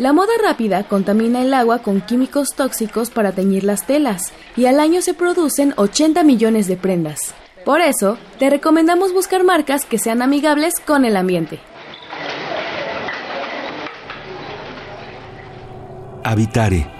La 0.00 0.14
moda 0.14 0.32
rápida 0.42 0.84
contamina 0.84 1.42
el 1.42 1.52
agua 1.52 1.80
con 1.80 2.00
químicos 2.00 2.54
tóxicos 2.56 3.10
para 3.10 3.32
teñir 3.32 3.64
las 3.64 3.86
telas 3.86 4.32
y 4.56 4.64
al 4.64 4.80
año 4.80 5.02
se 5.02 5.12
producen 5.12 5.74
80 5.76 6.22
millones 6.22 6.66
de 6.68 6.78
prendas. 6.78 7.34
Por 7.66 7.82
eso, 7.82 8.16
te 8.38 8.48
recomendamos 8.48 9.12
buscar 9.12 9.44
marcas 9.44 9.84
que 9.84 9.98
sean 9.98 10.22
amigables 10.22 10.80
con 10.80 11.04
el 11.04 11.18
ambiente. 11.18 11.60
Habitare 16.24 16.99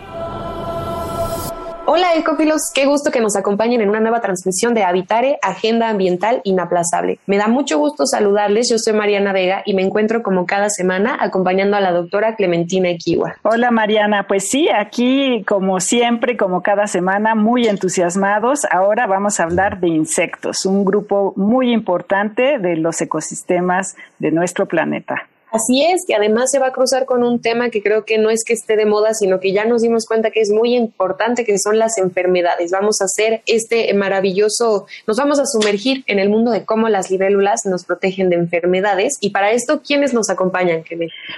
Hola 1.93 2.15
Ecofilos, 2.15 2.71
qué 2.73 2.87
gusto 2.87 3.11
que 3.11 3.21
nos 3.21 3.35
acompañen 3.35 3.80
en 3.80 3.89
una 3.89 3.99
nueva 3.99 4.21
transmisión 4.21 4.75
de 4.75 4.85
Habitare, 4.85 5.41
Agenda 5.43 5.89
Ambiental 5.89 6.41
Inaplazable. 6.45 7.19
Me 7.27 7.37
da 7.37 7.49
mucho 7.49 7.79
gusto 7.79 8.07
saludarles, 8.07 8.71
yo 8.71 8.79
soy 8.79 8.93
Mariana 8.93 9.33
Vega 9.33 9.63
y 9.66 9.75
me 9.75 9.83
encuentro 9.83 10.23
como 10.23 10.47
cada 10.47 10.71
semana 10.71 11.19
acompañando 11.19 11.77
a 11.77 11.80
la 11.80 11.91
doctora 11.91 12.37
Clementina 12.37 12.91
Equiwa. 12.91 13.35
Hola 13.43 13.73
Mariana, 13.73 14.29
pues 14.29 14.49
sí, 14.49 14.69
aquí 14.69 15.43
como 15.49 15.80
siempre, 15.80 16.37
como 16.37 16.63
cada 16.63 16.87
semana, 16.87 17.35
muy 17.35 17.66
entusiasmados. 17.66 18.66
Ahora 18.71 19.09
vamos 19.09 19.41
a 19.41 19.43
hablar 19.43 19.80
de 19.80 19.88
insectos, 19.88 20.66
un 20.66 20.85
grupo 20.85 21.33
muy 21.35 21.73
importante 21.73 22.61
de 22.61 22.77
los 22.77 23.01
ecosistemas 23.01 23.96
de 24.21 24.30
nuestro 24.30 24.66
planeta. 24.66 25.27
Así 25.52 25.84
es, 25.84 26.04
que 26.06 26.15
además 26.15 26.51
se 26.51 26.59
va 26.59 26.68
a 26.68 26.73
cruzar 26.73 27.06
con 27.06 27.24
un 27.24 27.40
tema 27.40 27.70
que 27.70 27.82
creo 27.82 28.04
que 28.04 28.18
no 28.18 28.30
es 28.30 28.45
que 28.45 28.52
esté 28.52 28.76
de 28.76 28.87
moda, 28.87 29.15
sino 29.15 29.40
que 29.40 29.52
ya 29.52 29.65
nos 29.65 29.82
dimos 29.82 30.06
cuenta 30.06 30.30
que 30.30 30.40
es 30.40 30.51
muy 30.51 30.76
importante, 30.76 31.45
que 31.45 31.59
son 31.59 31.79
las 31.79 31.98
enfermedades. 31.98 32.70
Vamos 32.70 33.01
a 33.01 33.04
hacer 33.04 33.43
este 33.46 33.93
maravilloso, 33.95 34.87
nos 35.06 35.16
vamos 35.16 35.40
a 35.40 35.46
sumergir 35.46 36.04
en 36.06 36.18
el 36.18 36.28
mundo 36.28 36.51
de 36.51 36.65
cómo 36.65 36.88
las 36.88 37.10
libélulas 37.10 37.66
nos 37.66 37.84
protegen 37.84 38.30
de 38.30 38.37
enfermedades. 38.37 39.18
Y 39.21 39.30
para 39.30 39.51
esto, 39.51 39.82
¿quiénes 39.82 40.15
nos 40.15 40.30
acompañan, 40.30 40.84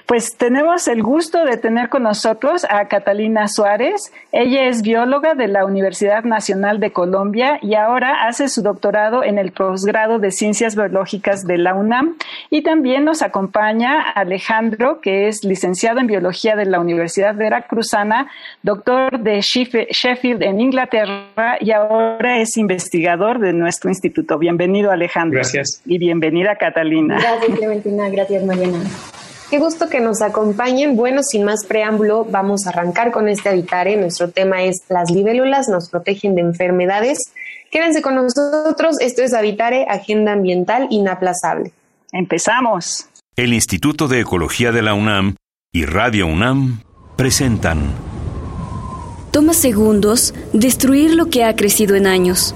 Pues 0.07 0.37
tenemos 0.37 0.89
el 0.89 1.03
gusto 1.03 1.45
de 1.45 1.57
tener 1.57 1.89
con 1.89 2.03
nosotros 2.03 2.67
a 2.69 2.89
Catalina 2.89 3.49
Suárez. 3.49 4.13
Ella 4.31 4.69
es 4.69 4.83
bióloga 4.83 5.35
de 5.35 5.49
la 5.49 5.65
Universidad 5.65 6.25
Nacional 6.25 6.81
de 6.81 6.93
Colombia 6.93 7.59
y 7.63 7.75
ahora 7.75 8.27
hace 8.27 8.49
su 8.49 8.63
doctorado 8.63 9.25
en 9.25 9.39
el 9.39 9.53
posgrado 9.53 10.19
de 10.19 10.31
Ciencias 10.31 10.77
Biológicas 10.77 11.45
de 11.45 11.59
la 11.59 11.75
UNAM. 11.75 12.17
Y 12.51 12.63
también 12.63 13.05
nos 13.05 13.23
acompaña 13.23 14.02
Alejandro, 14.03 15.01
que 15.01 15.29
es 15.29 15.45
licenciado 15.45 16.01
en 16.01 16.07
Biología 16.07 16.57
de 16.57 16.67
la 16.67 16.81
Universidad 16.81 17.35
Veracruzana, 17.35 18.31
doctor 18.63 19.21
de 19.21 19.41
Sheffield 19.41 20.43
en 20.43 20.61
Inglaterra 20.61 21.57
y 21.61 21.71
ahora 21.71 22.39
es 22.39 22.57
investigador 22.57 23.39
de 23.39 23.53
nuestro 23.53 23.91
instituto. 23.91 24.39
Bienvenido, 24.39 24.91
Alejandro. 24.91 25.39
Gracias. 25.39 25.83
Y 25.87 25.99
bienvenida, 25.99 26.57
Catalina. 26.57 27.19
Gracias, 27.19 27.59
Clementina. 27.59 28.09
Gracias, 28.09 28.45
Mariana. 28.45 28.81
Qué 29.53 29.59
gusto 29.59 29.91
que 29.91 30.01
nos 30.01 30.23
acompañen. 30.23 30.97
Bueno, 30.97 31.23
sin 31.23 31.45
más 31.45 31.67
preámbulo, 31.67 32.25
vamos 32.25 32.67
a 32.67 32.71
arrancar 32.71 33.13
con 33.13 33.29
este 33.29 33.51
habitare. 33.51 33.97
Nuestro 33.97 34.31
tema 34.31 34.63
es 34.63 34.83
las 34.89 35.11
libélulas 35.11 35.69
nos 35.69 35.91
protegen 35.91 36.35
de 36.35 36.41
enfermedades. 36.41 37.19
Quédense 37.71 38.01
con 38.01 38.15
nosotros. 38.15 38.99
Esto 39.01 39.23
es 39.23 39.35
Habitare, 39.35 39.87
Agenda 39.91 40.33
Ambiental 40.33 40.87
Inaplazable. 40.91 41.73
Empezamos. 42.13 43.09
El 43.35 43.55
Instituto 43.55 44.09
de 44.09 44.21
Ecología 44.21 44.73
de 44.73 44.83
la 44.83 44.93
UNAM 44.93 45.37
y 45.73 45.87
Radio 45.87 46.27
UNAM 46.27 46.83
presentan. 47.17 47.95
Toma 49.31 49.55
segundos 49.55 50.35
destruir 50.53 51.15
lo 51.15 51.31
que 51.31 51.43
ha 51.43 51.57
crecido 51.57 51.97
en 51.97 52.07
años. 52.07 52.55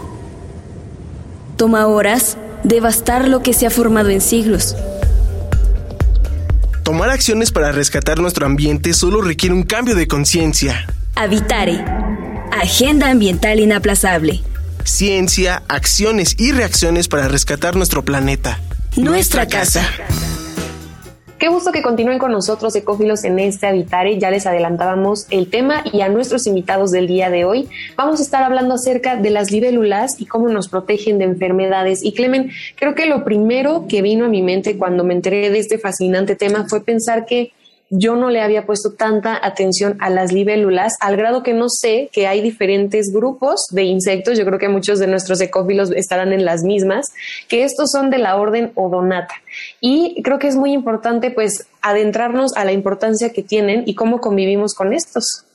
Toma 1.57 1.87
horas 1.87 2.37
devastar 2.63 3.27
lo 3.27 3.43
que 3.43 3.55
se 3.55 3.67
ha 3.67 3.71
formado 3.71 4.11
en 4.11 4.21
siglos. 4.21 4.77
Tomar 6.85 7.09
acciones 7.09 7.53
para 7.53 7.73
rescatar 7.73 8.19
nuestro 8.19 8.45
ambiente 8.45 8.93
solo 8.93 9.23
requiere 9.23 9.55
un 9.55 9.63
cambio 9.63 9.95
de 9.95 10.07
conciencia. 10.07 10.87
Habitare. 11.15 11.83
Agenda 12.53 13.11
ambiental 13.11 13.61
inaplazable. 13.61 14.43
Ciencia, 14.85 15.63
acciones 15.69 16.37
y 16.39 16.53
reacciones 16.53 17.09
para 17.09 17.29
rescatar 17.29 17.77
nuestro 17.77 18.05
planeta. 18.05 18.61
Nuestra, 18.95 19.49
casa. 19.49 19.89
Qué 21.39 21.49
gusto 21.49 21.71
que 21.71 21.83
continúen 21.83 22.19
con 22.19 22.33
nosotros, 22.33 22.75
ecófilos, 22.77 23.23
en 23.25 23.39
este 23.39 23.67
Habitare. 23.67 24.19
Ya 24.19 24.31
les 24.31 24.47
adelantábamos 24.47 25.27
el 25.29 25.51
tema 25.51 25.85
y 25.93 26.01
a 26.01 26.09
nuestros 26.09 26.47
invitados 26.47 26.93
del 26.93 27.07
día 27.07 27.29
de 27.29 27.45
hoy. 27.45 27.69
Vamos 27.95 28.21
a 28.21 28.23
estar 28.23 28.43
hablando 28.43 28.75
acerca 28.75 29.17
de 29.17 29.29
las 29.29 29.51
libélulas 29.51 30.19
y 30.19 30.25
cómo 30.25 30.49
nos 30.49 30.69
protegen 30.69 31.19
de 31.19 31.27
enfermedades. 31.27 32.03
Y 32.03 32.15
Clemen, 32.15 32.53
creo 32.77 32.95
que 32.95 33.05
lo 33.05 33.23
primero 33.23 33.85
que 33.87 34.01
vino 34.01 34.25
a 34.25 34.29
mi 34.29 34.41
mente 34.41 34.79
cuando 34.79 35.05
me 35.05 35.13
enteré 35.13 35.51
de 35.51 35.59
este 35.59 35.77
fascinante 35.77 36.37
tema 36.37 36.65
fue 36.69 36.83
pensar 36.83 37.27
que 37.27 37.53
yo 37.91 38.17
no 38.17 38.31
le 38.31 38.41
había 38.41 38.67
puesto 38.67 38.93
tanta 38.93 39.39
atención 39.45 39.97
a 40.01 40.11
las 40.11 40.33
libélulas, 40.33 40.95
al 41.01 41.17
grado 41.17 41.43
que 41.43 41.55
no 41.55 41.69
sé 41.69 42.11
que 42.13 42.27
hay 42.27 42.41
diferentes 42.41 43.13
grupos 43.13 43.67
de 43.71 43.85
insectos, 43.85 44.37
yo 44.37 44.45
creo 44.45 44.59
que 44.59 44.69
muchos 44.69 44.99
de 44.99 45.07
nuestros 45.07 45.41
ecófilos 45.41 45.91
estarán 45.93 46.33
en 46.33 46.45
las 46.45 46.63
mismas, 46.63 47.07
que 47.49 47.65
estos 47.65 47.91
son 47.91 48.11
de 48.11 48.19
la 48.19 48.37
orden 48.37 48.73
Odonata. 48.75 49.35
Y 49.81 50.23
creo 50.23 50.39
que 50.39 50.49
es 50.49 50.57
muy 50.57 50.73
importante 50.73 51.31
pues 51.31 51.67
adentrarnos 51.81 52.57
a 52.57 52.65
la 52.65 52.73
importancia 52.73 53.33
que 53.33 53.43
tienen 53.43 53.85
y 53.87 53.95
cómo 53.95 54.21
convivimos 54.21 54.75
con 54.75 54.93
estos. 54.93 55.46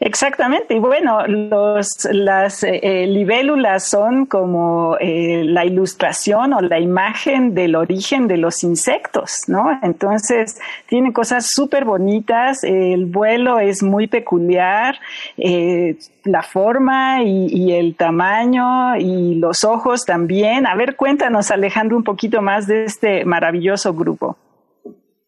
Exactamente, 0.00 0.74
y 0.74 0.78
bueno, 0.78 1.26
los, 1.26 2.08
las 2.10 2.62
eh, 2.62 2.80
eh, 2.82 3.06
libélulas 3.06 3.84
son 3.84 4.24
como 4.24 4.96
eh, 4.98 5.42
la 5.44 5.66
ilustración 5.66 6.54
o 6.54 6.60
la 6.60 6.78
imagen 6.78 7.52
del 7.54 7.76
origen 7.76 8.28
de 8.28 8.38
los 8.38 8.64
insectos, 8.64 9.42
¿no? 9.46 9.78
Entonces, 9.82 10.58
tiene 10.86 11.12
cosas 11.12 11.50
súper 11.50 11.84
bonitas, 11.84 12.64
el 12.64 13.06
vuelo 13.06 13.58
es 13.58 13.82
muy 13.82 14.06
peculiar, 14.06 14.98
la 15.36 16.42
forma 16.42 17.22
y, 17.22 17.48
y, 17.48 17.72
el 17.72 17.94
tamaño 17.94 18.96
y 18.96 19.34
los 19.34 19.64
ojos 19.64 20.04
también. 20.04 20.66
A 20.66 20.74
ver, 20.74 20.96
cuéntanos, 20.96 21.50
Alejandro, 21.50 21.96
un 21.96 22.04
poquito 22.04 22.40
más 22.40 22.66
de 22.66 22.84
este 22.84 23.24
maravilloso 23.24 23.92
grupo. 23.94 24.36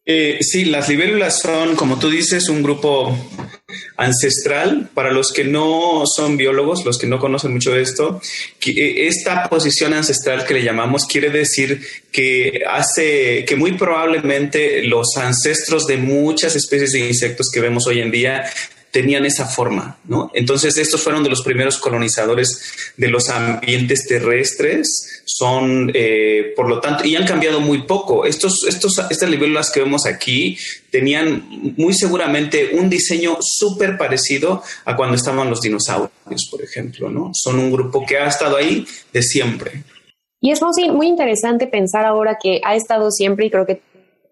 Eh, 0.03 0.39
sí, 0.41 0.65
las 0.65 0.89
libélulas 0.89 1.39
son, 1.39 1.75
como 1.75 1.99
tú 1.99 2.09
dices, 2.09 2.49
un 2.49 2.63
grupo 2.63 3.15
ancestral. 3.97 4.89
Para 4.93 5.11
los 5.11 5.31
que 5.31 5.43
no 5.43 6.03
son 6.05 6.37
biólogos, 6.37 6.85
los 6.85 6.97
que 6.97 7.07
no 7.07 7.19
conocen 7.19 7.53
mucho 7.53 7.75
esto, 7.75 8.19
eh, 8.65 9.07
esta 9.07 9.47
posición 9.47 9.93
ancestral 9.93 10.45
que 10.45 10.55
le 10.55 10.63
llamamos 10.63 11.05
quiere 11.05 11.29
decir 11.29 11.81
que 12.11 12.61
hace 12.67 13.45
que 13.45 13.55
muy 13.55 13.73
probablemente 13.73 14.83
los 14.83 15.15
ancestros 15.17 15.85
de 15.85 15.97
muchas 15.97 16.55
especies 16.55 16.91
de 16.93 17.07
insectos 17.07 17.49
que 17.53 17.61
vemos 17.61 17.87
hoy 17.87 17.99
en 17.99 18.11
día 18.11 18.43
tenían 18.91 19.25
esa 19.25 19.45
forma, 19.45 19.97
¿no? 20.05 20.31
Entonces, 20.33 20.77
estos 20.77 21.01
fueron 21.01 21.23
de 21.23 21.29
los 21.29 21.41
primeros 21.41 21.77
colonizadores 21.77 22.93
de 22.97 23.07
los 23.07 23.29
ambientes 23.29 24.05
terrestres, 24.05 25.23
son, 25.25 25.91
eh, 25.93 26.53
por 26.55 26.67
lo 26.67 26.79
tanto, 26.79 27.05
y 27.05 27.15
han 27.15 27.25
cambiado 27.25 27.61
muy 27.61 27.83
poco. 27.83 28.25
Estos, 28.25 28.65
estos, 28.67 28.99
estas 29.09 29.29
libélulas 29.29 29.71
que 29.71 29.79
vemos 29.79 30.05
aquí 30.05 30.57
tenían 30.91 31.73
muy 31.77 31.93
seguramente 31.93 32.71
un 32.73 32.89
diseño 32.89 33.37
súper 33.39 33.97
parecido 33.97 34.61
a 34.85 34.95
cuando 34.95 35.15
estaban 35.15 35.49
los 35.49 35.61
dinosaurios, 35.61 36.11
por 36.51 36.61
ejemplo, 36.61 37.09
¿no? 37.09 37.31
Son 37.33 37.57
un 37.57 37.71
grupo 37.71 38.05
que 38.05 38.17
ha 38.17 38.27
estado 38.27 38.57
ahí 38.57 38.85
de 39.13 39.23
siempre. 39.23 39.83
Y 40.41 40.51
es 40.51 40.59
muy, 40.61 40.89
muy 40.89 41.07
interesante 41.07 41.67
pensar 41.67 42.03
ahora 42.03 42.37
que 42.41 42.59
ha 42.63 42.75
estado 42.75 43.11
siempre 43.11 43.45
y 43.45 43.51
creo 43.51 43.65
que 43.65 43.81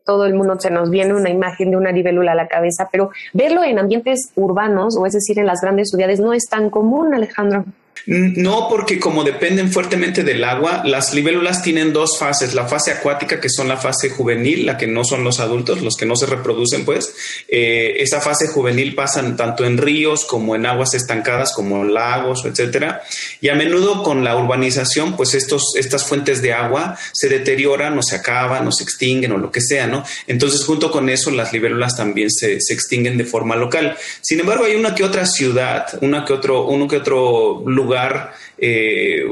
todo 0.09 0.25
el 0.25 0.33
mundo 0.33 0.59
se 0.59 0.71
nos 0.71 0.89
viene 0.89 1.13
una 1.13 1.29
imagen 1.29 1.69
de 1.69 1.77
una 1.77 1.91
libélula 1.91 2.31
a 2.31 2.35
la 2.35 2.47
cabeza, 2.47 2.89
pero 2.91 3.11
verlo 3.31 3.63
en 3.63 3.77
ambientes 3.77 4.31
urbanos, 4.35 4.97
o 4.97 5.05
es 5.05 5.13
decir, 5.13 5.37
en 5.37 5.45
las 5.45 5.61
grandes 5.61 5.91
ciudades, 5.91 6.19
no 6.19 6.33
es 6.33 6.47
tan 6.49 6.71
común, 6.71 7.13
Alejandro. 7.13 7.63
No, 8.05 8.67
porque 8.69 8.99
como 8.99 9.23
dependen 9.23 9.71
fuertemente 9.71 10.23
del 10.23 10.43
agua, 10.43 10.83
las 10.85 11.13
libélulas 11.13 11.61
tienen 11.61 11.93
dos 11.93 12.17
fases, 12.17 12.53
la 12.53 12.67
fase 12.67 12.91
acuática, 12.91 13.39
que 13.39 13.49
son 13.49 13.67
la 13.67 13.77
fase 13.77 14.09
juvenil, 14.09 14.65
la 14.65 14.77
que 14.77 14.87
no 14.87 15.03
son 15.03 15.23
los 15.23 15.39
adultos, 15.39 15.81
los 15.81 15.95
que 15.95 16.05
no 16.05 16.15
se 16.15 16.25
reproducen, 16.25 16.85
pues, 16.85 17.13
eh, 17.47 17.97
esa 17.99 18.21
fase 18.21 18.47
juvenil 18.47 18.95
pasan 18.95 19.35
tanto 19.35 19.65
en 19.65 19.77
ríos 19.77 20.25
como 20.25 20.55
en 20.55 20.65
aguas 20.65 20.93
estancadas, 20.93 21.53
como 21.53 21.83
lagos, 21.83 22.45
etcétera, 22.45 23.03
y 23.41 23.49
a 23.49 23.55
menudo 23.55 24.03
con 24.03 24.23
la 24.23 24.37
urbanización, 24.37 25.15
pues 25.15 25.33
estos, 25.33 25.75
estas 25.75 26.05
fuentes 26.05 26.41
de 26.41 26.53
agua 26.53 26.97
se 27.13 27.29
deterioran 27.29 27.97
o 27.97 28.01
se 28.01 28.15
acaban 28.15 28.67
o 28.67 28.71
se 28.71 28.83
extinguen 28.83 29.31
o 29.33 29.37
lo 29.37 29.51
que 29.51 29.61
sea, 29.61 29.87
¿no? 29.87 30.03
Entonces, 30.27 30.63
junto 30.63 30.91
con 30.91 31.09
eso, 31.09 31.31
las 31.31 31.53
libélulas 31.53 31.95
también 31.95 32.31
se, 32.31 32.59
se 32.61 32.73
extinguen 32.73 33.17
de 33.17 33.25
forma 33.25 33.55
local. 33.55 33.97
Sin 34.21 34.39
embargo, 34.39 34.65
hay 34.65 34.75
una 34.75 34.95
que 34.95 35.03
otra 35.03 35.25
ciudad, 35.25 35.87
una 36.01 36.25
que 36.25 36.33
otro, 36.33 36.65
uno 36.67 36.87
que 36.87 36.97
otro 36.97 37.63
lugar 37.65 37.88
lugar 37.89 38.33
eh, 38.57 39.23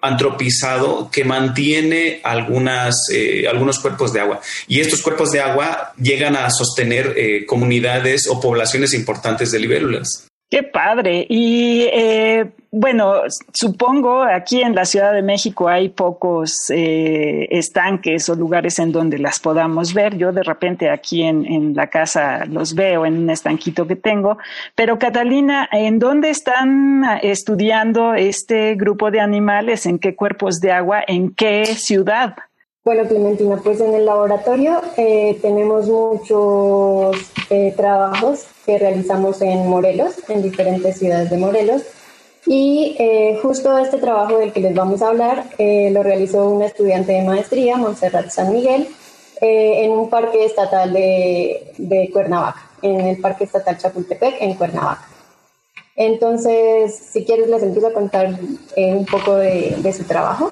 antropizado 0.00 1.10
que 1.10 1.24
mantiene 1.24 2.20
algunas, 2.22 2.94
eh, 3.12 3.46
algunos 3.48 3.78
cuerpos 3.78 4.12
de 4.12 4.20
agua. 4.20 4.40
Y 4.68 4.80
estos 4.80 5.02
cuerpos 5.02 5.32
de 5.32 5.40
agua 5.40 5.92
llegan 6.00 6.36
a 6.36 6.48
sostener 6.50 7.14
comunidades 7.46 8.28
o 8.28 8.40
poblaciones 8.40 8.94
importantes 8.94 9.50
de 9.50 9.58
libélulas. 9.58 10.28
Qué 10.54 10.62
padre. 10.62 11.26
Y 11.28 11.88
eh, 11.92 12.48
bueno, 12.70 13.22
supongo 13.52 14.22
aquí 14.22 14.62
en 14.62 14.76
la 14.76 14.84
Ciudad 14.84 15.12
de 15.12 15.20
México 15.20 15.68
hay 15.68 15.88
pocos 15.88 16.70
eh, 16.70 17.48
estanques 17.50 18.28
o 18.28 18.36
lugares 18.36 18.78
en 18.78 18.92
donde 18.92 19.18
las 19.18 19.40
podamos 19.40 19.92
ver. 19.92 20.16
Yo 20.16 20.30
de 20.30 20.44
repente 20.44 20.90
aquí 20.90 21.24
en, 21.24 21.44
en, 21.44 21.74
la 21.74 21.88
casa 21.88 22.44
los 22.44 22.76
veo 22.76 23.04
en 23.04 23.18
un 23.18 23.30
estanquito 23.30 23.84
que 23.88 23.96
tengo. 23.96 24.38
Pero 24.76 24.96
Catalina, 24.96 25.68
¿en 25.72 25.98
dónde 25.98 26.30
están 26.30 27.02
estudiando 27.22 28.14
este 28.14 28.76
grupo 28.76 29.10
de 29.10 29.18
animales? 29.18 29.86
¿En 29.86 29.98
qué 29.98 30.14
cuerpos 30.14 30.60
de 30.60 30.70
agua? 30.70 31.02
¿En 31.04 31.34
qué 31.34 31.66
ciudad? 31.66 32.36
Bueno, 32.84 33.08
Clementina, 33.08 33.58
pues 33.64 33.80
en 33.80 33.94
el 33.94 34.04
laboratorio 34.04 34.82
eh, 34.98 35.38
tenemos 35.40 35.88
muchos 35.88 37.16
eh, 37.48 37.72
trabajos 37.74 38.44
que 38.66 38.78
realizamos 38.78 39.40
en 39.40 39.66
Morelos, 39.68 40.16
en 40.28 40.42
diferentes 40.42 40.98
ciudades 40.98 41.30
de 41.30 41.38
Morelos. 41.38 41.80
Y 42.44 42.94
eh, 42.98 43.38
justo 43.40 43.78
este 43.78 43.96
trabajo 43.96 44.36
del 44.36 44.52
que 44.52 44.60
les 44.60 44.74
vamos 44.74 45.00
a 45.00 45.08
hablar 45.08 45.46
lo 45.58 46.02
realizó 46.02 46.50
una 46.50 46.66
estudiante 46.66 47.12
de 47.12 47.22
maestría, 47.22 47.78
Montserrat 47.78 48.28
San 48.28 48.52
Miguel, 48.52 48.86
en 49.40 49.90
un 49.90 50.10
parque 50.10 50.44
estatal 50.44 50.92
de, 50.92 52.10
Cuernavaca, 52.12 52.68
en 52.82 53.00
el 53.00 53.16
Parque 53.18 53.44
Estatal 53.44 53.78
Chapultepec, 53.78 54.42
en 54.42 54.56
Cuernavaca. 54.56 55.08
Entonces, 55.96 56.94
si 56.94 57.24
quieres, 57.24 57.48
les 57.48 57.62
empiezo 57.62 57.86
a 57.86 57.94
contar 57.94 58.38
un 58.76 59.06
poco 59.06 59.36
de 59.36 59.94
su 59.96 60.04
trabajo. 60.04 60.50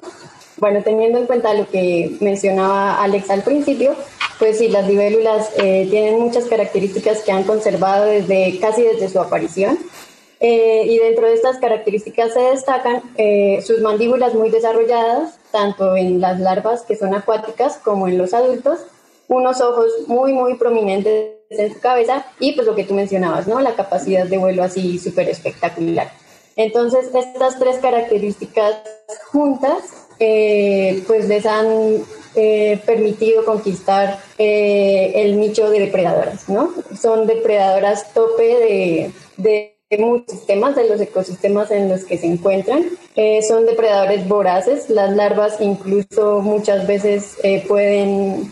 Bueno, 0.63 0.81
teniendo 0.81 1.19
en 1.19 1.25
cuenta 1.25 1.53
lo 1.53 1.67
que 1.67 2.15
mencionaba 2.21 3.03
Alex 3.03 3.29
al 3.29 3.43
principio, 3.43 3.95
pues 4.39 4.59
sí, 4.59 4.69
las 4.69 4.87
libélulas 4.87 5.49
eh, 5.57 5.85
tienen 5.89 6.17
muchas 6.17 6.45
características 6.45 7.19
que 7.19 7.33
han 7.33 7.43
conservado 7.43 8.05
desde 8.05 8.57
casi 8.61 8.83
desde 8.83 9.09
su 9.09 9.19
aparición. 9.19 9.77
Eh, 10.39 10.85
y 10.85 10.99
dentro 10.99 11.27
de 11.27 11.33
estas 11.33 11.57
características 11.57 12.31
se 12.31 12.39
destacan 12.39 13.01
eh, 13.17 13.61
sus 13.61 13.81
mandíbulas 13.81 14.35
muy 14.35 14.51
desarrolladas, 14.51 15.37
tanto 15.51 15.97
en 15.97 16.21
las 16.21 16.39
larvas 16.39 16.83
que 16.83 16.95
son 16.95 17.13
acuáticas 17.13 17.75
como 17.83 18.07
en 18.07 18.17
los 18.17 18.33
adultos, 18.33 18.79
unos 19.27 19.59
ojos 19.59 19.91
muy, 20.07 20.31
muy 20.31 20.55
prominentes 20.55 21.39
en 21.49 21.73
su 21.73 21.81
cabeza 21.81 22.25
y 22.39 22.53
pues 22.53 22.65
lo 22.65 22.73
que 22.73 22.85
tú 22.85 22.93
mencionabas, 22.93 23.49
¿no? 23.49 23.59
La 23.59 23.75
capacidad 23.75 24.25
de 24.25 24.37
vuelo 24.37 24.63
así 24.63 24.97
súper 24.97 25.27
espectacular. 25.27 26.09
Entonces, 26.55 27.09
estas 27.13 27.57
tres 27.57 27.79
características 27.79 28.75
juntas 29.31 30.02
eh, 30.25 31.03
pues 31.05 31.27
les 31.27 31.45
han 31.45 31.97
eh, 32.35 32.79
permitido 32.85 33.43
conquistar 33.43 34.19
eh, 34.37 35.11
el 35.15 35.37
nicho 35.37 35.69
de 35.69 35.81
depredadoras, 35.81 36.47
¿no? 36.47 36.71
Son 36.97 37.27
depredadoras 37.27 38.13
tope 38.13 38.41
de, 38.43 39.11
de 39.35 39.97
muchos 39.99 40.37
sistemas, 40.37 40.77
de 40.77 40.87
los 40.87 41.01
ecosistemas 41.01 41.71
en 41.71 41.89
los 41.89 42.05
que 42.05 42.17
se 42.17 42.27
encuentran. 42.27 42.85
son 43.47 43.65
depredadores 43.65 44.25
voraces, 44.25 44.89
las 44.89 45.13
larvas 45.13 45.59
incluso 45.59 46.39
muchas 46.39 46.87
veces 46.87 47.35
pueden 47.67 48.49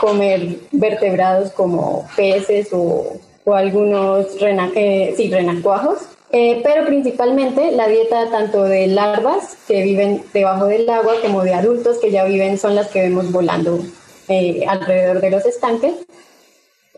comer 0.00 0.56
vertebrados 0.72 1.52
como 1.52 2.04
peces 2.16 2.72
o, 2.72 3.16
o 3.44 3.54
algunos 3.54 4.40
renacuajos. 4.40 5.98
Eh, 6.34 6.62
pero 6.64 6.86
principalmente 6.86 7.72
la 7.72 7.86
dieta 7.88 8.30
tanto 8.30 8.64
de 8.64 8.86
larvas 8.86 9.58
que 9.68 9.82
viven 9.82 10.24
debajo 10.32 10.64
del 10.64 10.88
agua 10.88 11.16
como 11.20 11.42
de 11.42 11.52
adultos 11.52 11.98
que 11.98 12.10
ya 12.10 12.24
viven 12.24 12.56
son 12.56 12.74
las 12.74 12.88
que 12.88 13.02
vemos 13.02 13.30
volando 13.30 13.78
eh, 14.28 14.64
alrededor 14.66 15.20
de 15.20 15.30
los 15.30 15.44
estanques. 15.44 15.92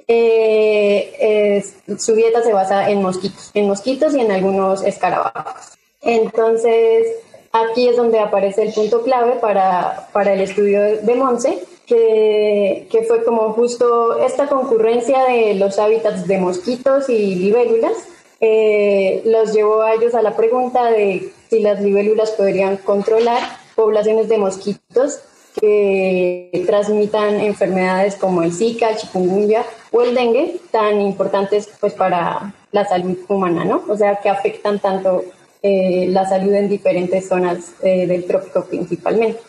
Eh, 0.07 1.65
su 1.99 2.15
dieta 2.15 2.43
se 2.43 2.53
basa 2.53 2.89
en 2.89 3.03
mosquitos, 3.03 3.51
en 3.55 3.67
mosquitos 3.67 4.15
y 4.15 4.21
en 4.21 4.31
algunos 4.31 4.85
escarabajos. 4.85 5.79
Entonces, 6.01 7.09
aquí 7.51 7.89
es 7.89 7.97
donde 7.97 8.21
aparece 8.21 8.63
el 8.63 8.73
punto 8.73 9.03
clave 9.03 9.33
para, 9.41 10.11
para 10.13 10.35
el 10.35 10.43
estudio 10.43 10.81
de 11.03 11.15
Monse, 11.17 11.59
que, 11.87 12.87
que, 12.89 13.03
fue 13.03 13.25
como 13.25 13.53
justo 13.53 14.19
esta 14.19 14.47
concurrencia 14.47 15.25
de 15.25 15.55
los 15.55 15.79
hábitats 15.81 16.29
de 16.29 16.39
mosquitos 16.39 17.09
y 17.09 17.35
libélulas 17.35 18.14
eh, 18.46 19.23
los 19.25 19.55
llevó 19.55 19.81
a 19.81 19.94
ellos 19.94 20.14
a 20.14 20.20
la 20.20 20.37
pregunta 20.37 20.91
de 20.91 21.32
si 21.49 21.61
las 21.61 21.81
libélulas 21.81 22.32
podrían 22.32 22.76
controlar 22.76 23.41
poblaciones 23.75 24.29
de 24.29 24.37
mosquitos 24.37 25.20
que 25.58 26.50
transmitan 26.67 27.41
enfermedades 27.41 28.17
como 28.17 28.43
el 28.43 28.52
Zika, 28.52 28.91
el 28.91 28.96
chikungunya 28.96 29.62
o 29.93 30.02
el 30.02 30.14
dengue, 30.14 30.61
tan 30.70 31.00
importantes 31.00 31.70
pues 31.81 31.94
para 31.94 32.52
la 32.70 32.85
salud 32.85 33.17
humana, 33.29 33.64
¿no? 33.64 33.82
O 33.88 33.96
sea, 33.96 34.17
que 34.17 34.29
afectan 34.29 34.79
tanto 34.79 35.25
eh, 35.62 36.08
la 36.11 36.29
salud 36.29 36.52
en 36.52 36.69
diferentes 36.69 37.26
zonas 37.26 37.73
eh, 37.82 38.06
del 38.06 38.26
trópico 38.26 38.67
principalmente. 38.67 39.41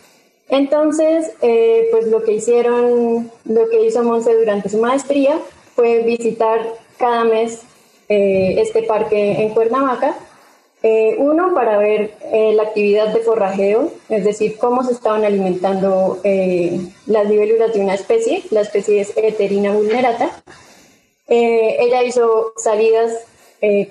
Entonces, 0.47 1.31
pues 1.41 2.07
lo 2.07 2.23
que 2.23 2.33
hicieron, 2.33 3.29
lo 3.43 3.67
que 3.67 3.87
hizo 3.87 4.03
Monse 4.03 4.33
durante 4.37 4.69
su 4.69 4.77
maestría 4.77 5.37
fue 5.75 6.03
visitar 6.03 6.61
cada 6.97 7.25
mes 7.25 7.63
eh, 8.09 8.55
este 8.59 8.83
parque 8.83 9.41
en 9.41 9.49
Cuernavaca. 9.49 10.15
Eh, 10.83 11.15
uno, 11.17 11.53
para 11.55 11.79
ver 11.79 12.13
eh, 12.31 12.53
la 12.53 12.63
actividad 12.63 13.07
de 13.07 13.21
forrajeo, 13.21 13.91
es 14.09 14.23
decir, 14.23 14.57
cómo 14.57 14.83
se 14.83 14.91
estaban 14.91 15.25
alimentando 15.25 16.19
las 17.07 17.27
libélulas 17.27 17.73
de 17.73 17.79
una 17.79 17.95
especie, 17.95 18.43
la 18.51 18.61
especie 18.61 19.01
es 19.01 19.13
Eterina 19.17 19.71
vulnerata. 19.71 20.29
ella 21.27 22.03
hizo 22.03 22.53
salidas 22.57 23.11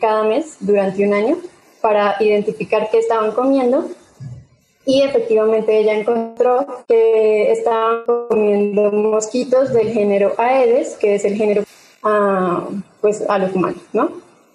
cada 0.00 0.22
mes 0.22 0.58
durante 0.61 1.05
un 1.05 1.14
año 1.14 1.38
para 1.81 2.16
identificar 2.20 2.88
qué 2.90 2.99
estaban 2.99 3.32
comiendo 3.32 3.88
y 4.87 5.02
efectivamente 5.02 5.78
ella 5.78 5.94
encontró 5.94 6.66
que 6.87 7.50
estaban 7.50 8.05
comiendo 8.05 8.93
mosquitos 8.93 9.72
del 9.72 9.93
género 9.93 10.34
Aedes, 10.38 10.96
que 10.96 11.14
es 11.14 11.25
el 11.25 11.34
género 11.34 11.64
a, 12.02 12.69
pues, 13.04 13.22
a 13.28 13.36
los 13.36 13.54
humanos, 13.54 13.82
¿no? 13.92 14.12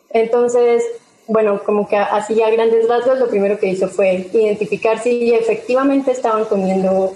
Entonces, 0.10 0.84
bueno, 1.28 1.62
como 1.64 1.88
que 1.88 1.98
así 1.98 2.42
a 2.42 2.50
grandes 2.50 2.88
rasgos, 2.88 3.20
lo 3.20 3.28
primero 3.28 3.60
que 3.60 3.68
hizo 3.68 3.88
fue 3.88 4.28
identificar 4.34 4.98
si 4.98 5.36
efectivamente 5.36 6.10
estaban 6.10 6.46
comiendo 6.46 7.14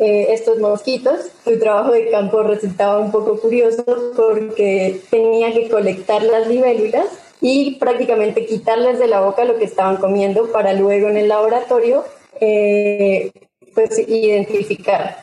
eh, 0.00 0.26
estos 0.30 0.58
mosquitos. 0.58 1.20
Su 1.44 1.56
trabajo 1.60 1.92
de 1.92 2.10
campo 2.10 2.42
resultaba 2.42 2.98
un 2.98 3.12
poco 3.12 3.38
curioso 3.38 3.84
porque 4.16 5.02
tenía 5.08 5.52
que 5.52 5.68
colectar 5.68 6.24
las 6.24 6.48
libélulas 6.48 7.06
y 7.40 7.76
prácticamente 7.76 8.44
quitarles 8.44 8.98
de 8.98 9.06
la 9.06 9.20
boca 9.20 9.44
lo 9.44 9.58
que 9.58 9.66
estaban 9.66 9.98
comiendo 9.98 10.50
para 10.50 10.72
luego 10.72 11.06
en 11.06 11.16
el 11.16 11.28
laboratorio 11.28 12.02
eh, 12.40 13.30
pues 13.72 13.96
identificar 14.08 15.18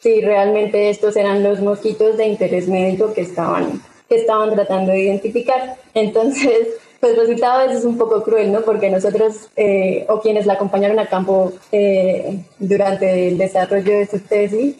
si 0.00 0.22
realmente 0.22 0.88
estos 0.88 1.14
eran 1.16 1.42
los 1.42 1.60
mosquitos 1.60 2.16
de 2.16 2.26
interés 2.26 2.68
médico 2.68 3.12
que 3.12 3.20
estaban, 3.20 3.82
que 4.08 4.16
estaban 4.16 4.54
tratando 4.54 4.92
de 4.92 5.00
identificar. 5.00 5.76
Entonces, 5.94 6.68
pues 7.00 7.16
resultaba 7.16 7.62
a 7.62 7.66
veces 7.66 7.84
un 7.84 7.96
poco 7.96 8.22
cruel, 8.22 8.52
¿no? 8.52 8.62
Porque 8.62 8.90
nosotros, 8.90 9.48
eh, 9.56 10.06
o 10.08 10.20
quienes 10.20 10.46
la 10.46 10.54
acompañaron 10.54 10.98
a 10.98 11.06
campo 11.06 11.52
eh, 11.70 12.40
durante 12.58 13.28
el 13.28 13.38
desarrollo 13.38 13.98
de 13.98 14.06
su 14.06 14.18
tesis, 14.20 14.76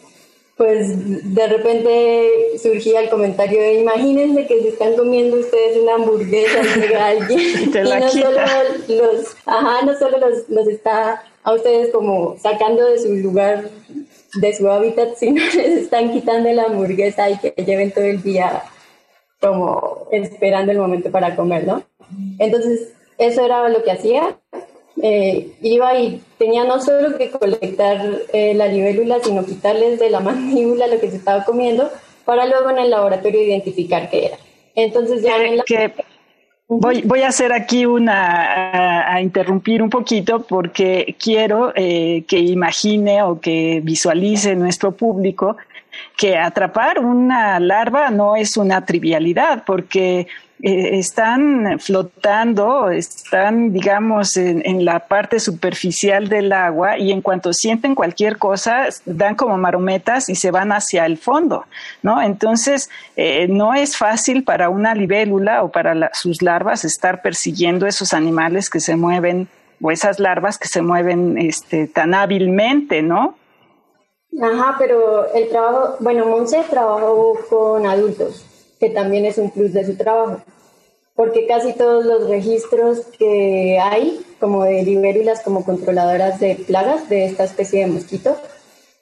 pues 0.57 0.89
de 1.33 1.47
repente 1.47 2.57
surgía 2.61 2.99
el 2.99 3.09
comentario 3.09 3.61
de 3.61 3.75
imagínense 3.75 4.45
que 4.45 4.61
se 4.61 4.67
están 4.67 4.93
comiendo 4.97 5.37
ustedes 5.37 5.77
una 5.77 5.95
hamburguesa 5.95 6.59
y 6.61 6.93
alguien 6.95 7.39
y, 7.39 7.65
no 7.67 8.09
solo 8.09 8.41
los, 8.89 9.37
ajá, 9.45 9.85
no 9.85 9.97
solo 9.97 10.17
los, 10.17 10.49
los 10.49 10.67
está 10.67 11.23
a 11.43 11.53
ustedes 11.53 11.93
como 11.93 12.35
sacando 12.37 12.85
de 12.87 12.99
su 12.99 13.13
lugar 13.15 13.69
de 14.33 14.53
su 14.53 14.69
hábitat, 14.69 15.15
si 15.15 15.31
no 15.31 15.41
les 15.55 15.83
están 15.83 16.11
quitando 16.11 16.51
la 16.51 16.63
hamburguesa 16.63 17.29
y 17.29 17.37
que 17.37 17.53
lleven 17.63 17.91
todo 17.91 18.03
el 18.03 18.21
día 18.21 18.61
como 19.39 20.07
esperando 20.11 20.71
el 20.71 20.77
momento 20.77 21.11
para 21.11 21.35
comer, 21.35 21.65
¿no? 21.65 21.83
Entonces, 22.39 22.93
eso 23.17 23.43
era 23.43 23.69
lo 23.69 23.83
que 23.83 23.91
hacía. 23.91 24.37
Eh, 25.01 25.53
iba 25.61 25.97
y 25.97 26.21
tenía 26.37 26.65
no 26.65 26.81
solo 26.81 27.17
que 27.17 27.29
colectar 27.29 28.01
eh, 28.33 28.53
la 28.53 28.67
libélula, 28.67 29.19
sino 29.23 29.45
quitarles 29.45 29.99
de 29.99 30.09
la 30.09 30.19
mandíbula 30.21 30.87
lo 30.87 30.99
que 30.99 31.09
se 31.09 31.17
estaba 31.17 31.45
comiendo 31.45 31.89
para 32.25 32.45
luego 32.45 32.69
en 32.69 32.79
el 32.79 32.89
laboratorio 32.89 33.41
identificar 33.41 34.09
qué 34.09 34.27
era. 34.27 34.37
Entonces 34.75 35.21
ya 35.21 35.37
en 35.43 35.57
la... 35.57 35.63
Voy, 36.71 37.01
voy 37.01 37.23
a 37.23 37.29
hacer 37.29 37.51
aquí 37.51 37.87
una, 37.87 39.11
a, 39.11 39.19
interrumpir 39.21 39.81
un 39.81 39.89
poquito 39.89 40.41
porque 40.43 41.15
quiero 41.17 41.73
eh, 41.75 42.25
que 42.27 42.37
imagine 42.37 43.23
o 43.23 43.39
que 43.39 43.81
visualice 43.83 44.55
nuestro 44.55 44.91
público 44.91 45.57
que 46.17 46.37
atrapar 46.37 46.99
una 46.99 47.59
larva 47.59 48.09
no 48.09 48.35
es 48.35 48.57
una 48.57 48.85
trivialidad 48.85 49.63
porque 49.65 50.27
eh, 50.61 50.99
están 50.99 51.79
flotando, 51.79 52.89
están, 52.89 53.71
digamos, 53.71 54.35
en, 54.35 54.83
la 54.83 54.99
parte 54.99 55.39
superficial 55.39 56.27
del 56.27 56.51
agua 56.51 56.97
y 56.97 57.13
en 57.13 57.21
cuanto 57.21 57.53
sienten 57.53 57.95
cualquier 57.95 58.37
cosa, 58.37 58.89
dan 59.05 59.35
como 59.35 59.57
marometas 59.57 60.27
y 60.27 60.35
se 60.35 60.51
van 60.51 60.73
hacia 60.73 61.05
el 61.05 61.17
fondo, 61.17 61.65
¿no? 62.03 62.21
Entonces, 62.21 62.89
eh, 63.15 63.47
no 63.47 63.73
es 63.73 63.95
fácil 63.95 64.43
para 64.43 64.67
una 64.67 64.93
libélula 64.93 65.63
o 65.63 65.71
para 65.71 66.11
sus 66.13 66.41
larvas 66.41 66.83
estar 66.83 67.21
persiguiendo 67.21 67.87
esos 67.87 68.13
animales 68.13 68.69
que 68.69 68.81
se 68.81 68.97
mueven 68.97 69.47
o 69.81 69.91
esas 69.91 70.19
larvas 70.19 70.57
que 70.57 70.67
se 70.67 70.81
mueven 70.81 71.37
este, 71.37 71.87
tan 71.87 72.13
hábilmente, 72.13 73.01
¿no? 73.01 73.35
Ajá, 74.41 74.75
pero 74.77 75.33
el 75.33 75.49
trabajo, 75.49 75.95
bueno, 75.99 76.25
Monse 76.25 76.63
trabajó 76.69 77.37
con 77.49 77.85
adultos 77.85 78.45
que 78.79 78.89
también 78.89 79.25
es 79.25 79.37
un 79.37 79.51
plus 79.51 79.73
de 79.73 79.85
su 79.85 79.95
trabajo, 79.95 80.41
porque 81.15 81.45
casi 81.47 81.73
todos 81.73 82.05
los 82.05 82.29
registros 82.29 83.01
que 83.17 83.77
hay, 83.77 84.25
como 84.39 84.63
de 84.63 84.83
libélulas, 84.83 85.41
como 85.41 85.65
controladoras 85.65 86.39
de 86.39 86.55
plagas 86.55 87.09
de 87.09 87.25
esta 87.25 87.43
especie 87.43 87.81
de 87.81 87.91
mosquito, 87.91 88.37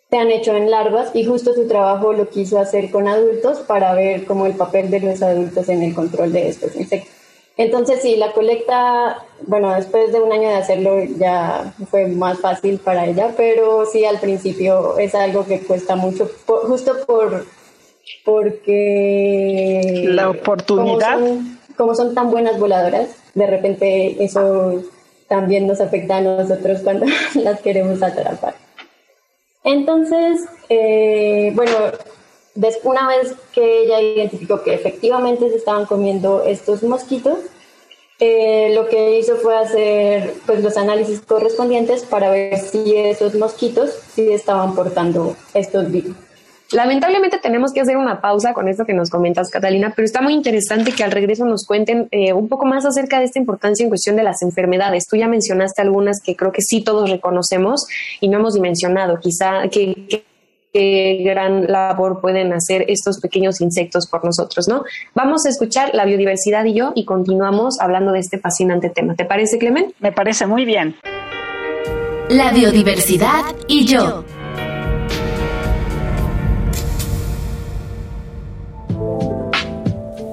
se 0.10 0.17
han 0.17 0.31
hecho 0.31 0.55
en 0.55 0.72
larvas 0.72 1.12
y 1.13 1.25
justo 1.25 1.53
su 1.53 1.67
trabajo 1.67 2.13
lo 2.13 2.29
quiso 2.29 2.60
hacer 2.60 2.89
con 2.89 3.07
adultos 3.07 3.60
para 3.60 3.93
ver 3.93 4.25
cómo 4.25 4.46
el 4.46 4.53
papel 4.53 4.89
de 4.89 5.01
los 5.01 5.22
adultos 5.22 5.69
en 5.69 5.84
el 5.84 5.93
control 5.93 6.31
de 6.31 6.48
estos 6.48 6.75
insectos. 6.75 7.16
Entonces, 7.57 8.01
sí, 8.03 8.15
la 8.15 8.33
colecta, 8.33 9.23
bueno, 9.47 9.73
después 9.73 10.13
de 10.13 10.21
un 10.21 10.31
año 10.31 10.49
de 10.49 10.55
hacerlo 10.55 11.03
ya 11.17 11.73
fue 11.89 12.07
más 12.07 12.39
fácil 12.39 12.77
para 12.77 13.07
ella, 13.07 13.33
pero 13.35 13.85
sí, 13.85 14.05
al 14.05 14.19
principio 14.19 14.97
es 14.99 15.15
algo 15.15 15.45
que 15.45 15.61
cuesta 15.61 15.95
mucho, 15.95 16.29
justo 16.45 16.93
por 17.05 17.45
porque 18.23 20.05
la 20.07 20.29
oportunidad. 20.29 21.19
como 21.75 21.95
son, 21.95 22.13
tan 22.13 22.31
buenas 22.31 22.59
voladoras 22.59 23.09
de 23.33 23.47
repente 23.47 24.23
eso 24.23 24.83
también 25.27 25.67
nos 25.67 25.79
afecta 25.79 26.17
a 26.17 26.21
nosotros 26.21 26.81
cuando 26.83 27.05
las 27.35 27.61
queremos 27.61 28.01
atrapar. 28.01 28.55
Entonces 29.63 30.45
eh, 30.69 31.51
bueno 31.55 31.71
una 32.83 33.07
vez 33.07 33.35
que 33.53 33.83
ella 33.83 34.01
identificó 34.01 34.63
que 34.63 34.73
efectivamente 34.73 35.49
se 35.49 35.57
estaban 35.57 35.85
comiendo 35.85 36.43
estos 36.43 36.83
mosquitos 36.83 37.39
eh, 38.19 38.71
lo 38.73 38.87
que 38.87 39.19
hizo 39.19 39.35
fue 39.35 39.55
hacer 39.55 40.33
pues 40.47 40.63
los 40.63 40.75
análisis 40.75 41.21
correspondientes 41.21 42.03
para 42.03 42.31
ver 42.31 42.57
si 42.57 42.95
esos 42.95 43.35
mosquitos 43.35 43.91
sí 44.15 44.31
estaban 44.31 44.73
portando 44.73 45.35
estos 45.53 45.91
virus 45.91 46.15
Lamentablemente 46.71 47.37
tenemos 47.37 47.71
que 47.71 47.79
hacer 47.79 47.95
una 47.95 48.19
pausa 48.19 48.53
con 48.53 48.67
esto 48.67 48.85
que 48.85 48.93
nos 48.93 49.09
comentas, 49.09 49.49
Catalina, 49.49 49.93
pero 49.95 50.05
está 50.05 50.21
muy 50.21 50.33
interesante 50.33 50.91
que 50.91 51.03
al 51.03 51.11
regreso 51.11 51.45
nos 51.45 51.65
cuenten 51.65 52.09
eh, 52.11 52.33
un 52.33 52.49
poco 52.49 52.65
más 52.65 52.85
acerca 52.85 53.19
de 53.19 53.25
esta 53.25 53.39
importancia 53.39 53.83
en 53.83 53.89
cuestión 53.89 54.17
de 54.17 54.23
las 54.23 54.41
enfermedades. 54.41 55.07
Tú 55.07 55.15
ya 55.15 55.29
mencionaste 55.29 55.81
algunas 55.81 56.21
que 56.21 56.35
creo 56.35 56.51
que 56.51 56.61
sí 56.61 56.81
todos 56.83 57.09
reconocemos 57.09 57.87
y 58.19 58.27
no 58.27 58.39
hemos 58.39 58.55
dimensionado. 58.55 59.17
Quizá 59.21 59.69
qué 60.74 61.21
gran 61.24 61.67
labor 61.67 62.21
pueden 62.21 62.53
hacer 62.53 62.86
estos 62.88 63.19
pequeños 63.19 63.62
insectos 63.62 64.07
por 64.07 64.24
nosotros, 64.24 64.67
¿no? 64.67 64.83
Vamos 65.15 65.45
a 65.45 65.50
escuchar 65.50 65.91
la 65.93 66.05
biodiversidad 66.05 66.65
y 66.65 66.74
yo 66.74 66.91
y 66.95 67.05
continuamos 67.05 67.79
hablando 67.79 68.12
de 68.12 68.19
este 68.19 68.39
fascinante 68.39 68.89
tema. 68.89 69.15
¿Te 69.15 69.25
parece, 69.25 69.57
Clemen? 69.57 69.93
Me 70.00 70.12
parece 70.12 70.45
muy 70.45 70.65
bien. 70.65 70.95
La 72.29 72.51
biodiversidad 72.51 73.43
y 73.67 73.86
yo. 73.86 74.25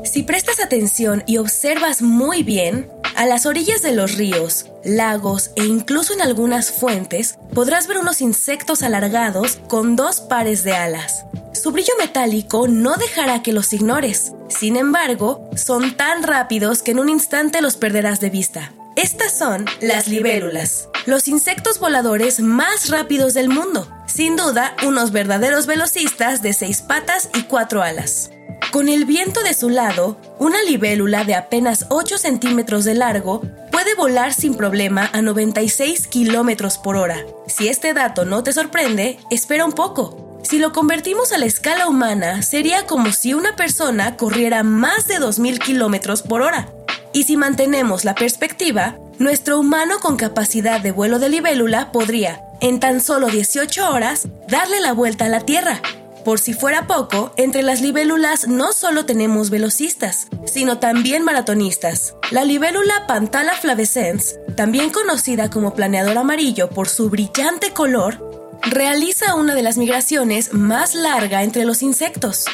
Si 0.03 0.23
prestas 0.23 0.61
atención 0.61 1.23
y 1.26 1.38
observas 1.38 2.00
muy 2.03 2.43
bien, 2.43 2.88
a 3.16 3.26
las 3.26 3.47
orillas 3.47 3.83
de 3.83 3.92
los 3.92 4.16
ríos, 4.16 4.66
lagos 4.85 5.50
e 5.56 5.64
incluso 5.64 6.12
en 6.12 6.23
algunas 6.23 6.71
fuentes 6.71 7.38
podrás 7.54 7.87
ver 7.87 7.99
unos 7.99 8.21
insectos 8.21 8.83
alargados 8.83 9.59
con 9.68 9.97
dos 9.97 10.21
pares 10.21 10.64
de 10.64 10.75
alas. 10.75 11.25
Su 11.52 11.71
brillo 11.71 11.94
metálico 11.99 12.68
no 12.68 12.97
dejará 12.97 13.42
que 13.42 13.52
los 13.52 13.73
ignores. 13.73 14.33
Sin 14.49 14.76
embargo, 14.76 15.49
son 15.56 15.97
tan 15.97 16.23
rápidos 16.23 16.83
que 16.83 16.90
en 16.90 16.99
un 16.99 17.09
instante 17.09 17.62
los 17.62 17.76
perderás 17.76 18.21
de 18.21 18.30
vista. 18.30 18.73
Estas 18.97 19.37
son 19.37 19.64
las 19.80 20.06
libélulas, 20.06 20.88
los 21.06 21.26
insectos 21.26 21.78
voladores 21.80 22.40
más 22.40 22.90
rápidos 22.90 23.35
del 23.35 23.49
mundo. 23.49 23.90
Sin 24.06 24.37
duda, 24.37 24.76
unos 24.87 25.11
verdaderos 25.11 25.66
velocistas 25.66 26.42
de 26.42 26.52
seis 26.52 26.83
patas 26.83 27.30
y 27.35 27.42
cuatro 27.42 27.83
alas. 27.83 28.30
Con 28.75 28.88
el 28.88 29.04
viento 29.04 29.40
de 29.45 29.54
su 29.54 29.71
lado, 29.71 30.16
una 30.40 30.61
libélula 30.64 31.23
de 31.23 31.37
apenas 31.37 31.87
8 31.90 32.19
centímetros 32.19 32.85
de 32.85 32.95
largo 32.95 33.40
puede 33.71 33.95
volar 33.95 34.35
sin 34.35 34.57
problema 34.57 35.09
a 35.12 35.23
96 35.23 36.09
kilómetros 36.09 36.78
por 36.78 36.97
hora. 36.97 37.25
Si 37.47 37.69
este 37.69 37.95
dato 37.95 38.25
no 38.25 38.43
te 38.43 38.52
sorprende, 38.52 39.21
espera 39.31 39.64
un 39.64 39.75
poco. 39.75 40.40
Si 40.43 40.59
lo 40.59 40.73
convertimos 40.73 41.31
a 41.31 41.38
la 41.38 41.47
escala 41.47 41.87
humana, 41.87 42.43
sería 42.43 42.85
como 42.85 43.12
si 43.12 43.33
una 43.33 43.54
persona 43.54 44.16
corriera 44.16 44.64
más 44.64 45.07
de 45.07 45.21
2.000 45.21 45.61
kilómetros 45.61 46.23
por 46.23 46.43
hora. 46.43 46.73
Y 47.12 47.23
si 47.23 47.37
mantenemos 47.37 48.04
la 48.04 48.16
perspectiva, 48.16 48.99
nuestro 49.21 49.61
humano 49.61 50.00
con 50.02 50.16
capacidad 50.16 50.81
de 50.81 50.90
vuelo 50.90 51.21
de 51.21 51.28
libélula 51.28 51.93
podría, 51.93 52.43
en 52.61 52.81
tan 52.81 53.00
solo 53.00 53.28
18 53.28 53.88
horas, 53.88 54.26
darle 54.49 54.81
la 54.81 54.93
vuelta 54.93 55.26
a 55.26 55.28
la 55.28 55.43
Tierra, 55.43 55.81
por 56.25 56.40
si 56.40 56.54
fuera 56.54 56.87
poco, 56.87 57.33
entre 57.37 57.62
las 57.62 57.81
libélulas 57.81 58.49
no 58.49 58.73
solo 58.73 59.04
tenemos 59.04 59.50
velocistas, 59.50 60.28
sino 60.47 60.78
también 60.78 61.23
maratonistas. 61.23 62.14
La 62.31 62.45
libélula 62.45 63.07
Pantala 63.07 63.52
flavescens, 63.54 64.37
también 64.57 64.90
conocida 64.90 65.50
como 65.50 65.75
planeador 65.75 66.16
amarillo 66.16 66.71
por 66.71 66.88
su 66.88 67.11
brillante 67.11 67.73
color, 67.73 68.59
realiza 68.62 69.35
una 69.35 69.54
de 69.54 69.62
las 69.62 69.76
migraciones 69.76 70.54
más 70.54 70.95
larga 70.95 71.43
entre 71.43 71.64
los 71.64 71.83
insectos. 71.83 72.47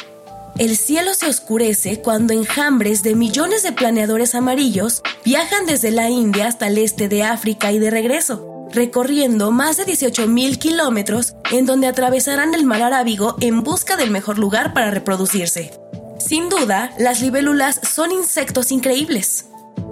El 0.57 0.75
cielo 0.75 1.13
se 1.13 1.27
oscurece 1.27 2.01
cuando 2.01 2.33
enjambres 2.33 3.03
de 3.03 3.15
millones 3.15 3.63
de 3.63 3.71
planeadores 3.71 4.35
amarillos 4.35 5.01
viajan 5.23 5.65
desde 5.65 5.91
la 5.91 6.09
India 6.09 6.47
hasta 6.47 6.67
el 6.67 6.77
este 6.77 7.07
de 7.07 7.23
África 7.23 7.71
y 7.71 7.79
de 7.79 7.89
regreso 7.89 8.50
recorriendo 8.73 9.51
más 9.51 9.77
de 9.77 9.85
18.000 9.85 10.57
kilómetros 10.57 11.35
en 11.51 11.65
donde 11.65 11.87
atravesarán 11.87 12.53
el 12.53 12.65
mar 12.65 12.81
Arábigo 12.81 13.35
en 13.41 13.63
busca 13.63 13.97
del 13.97 14.11
mejor 14.11 14.37
lugar 14.37 14.73
para 14.73 14.91
reproducirse. 14.91 15.71
Sin 16.19 16.49
duda, 16.49 16.93
las 16.97 17.21
libélulas 17.21 17.79
son 17.83 18.11
insectos 18.11 18.71
increíbles. 18.71 19.47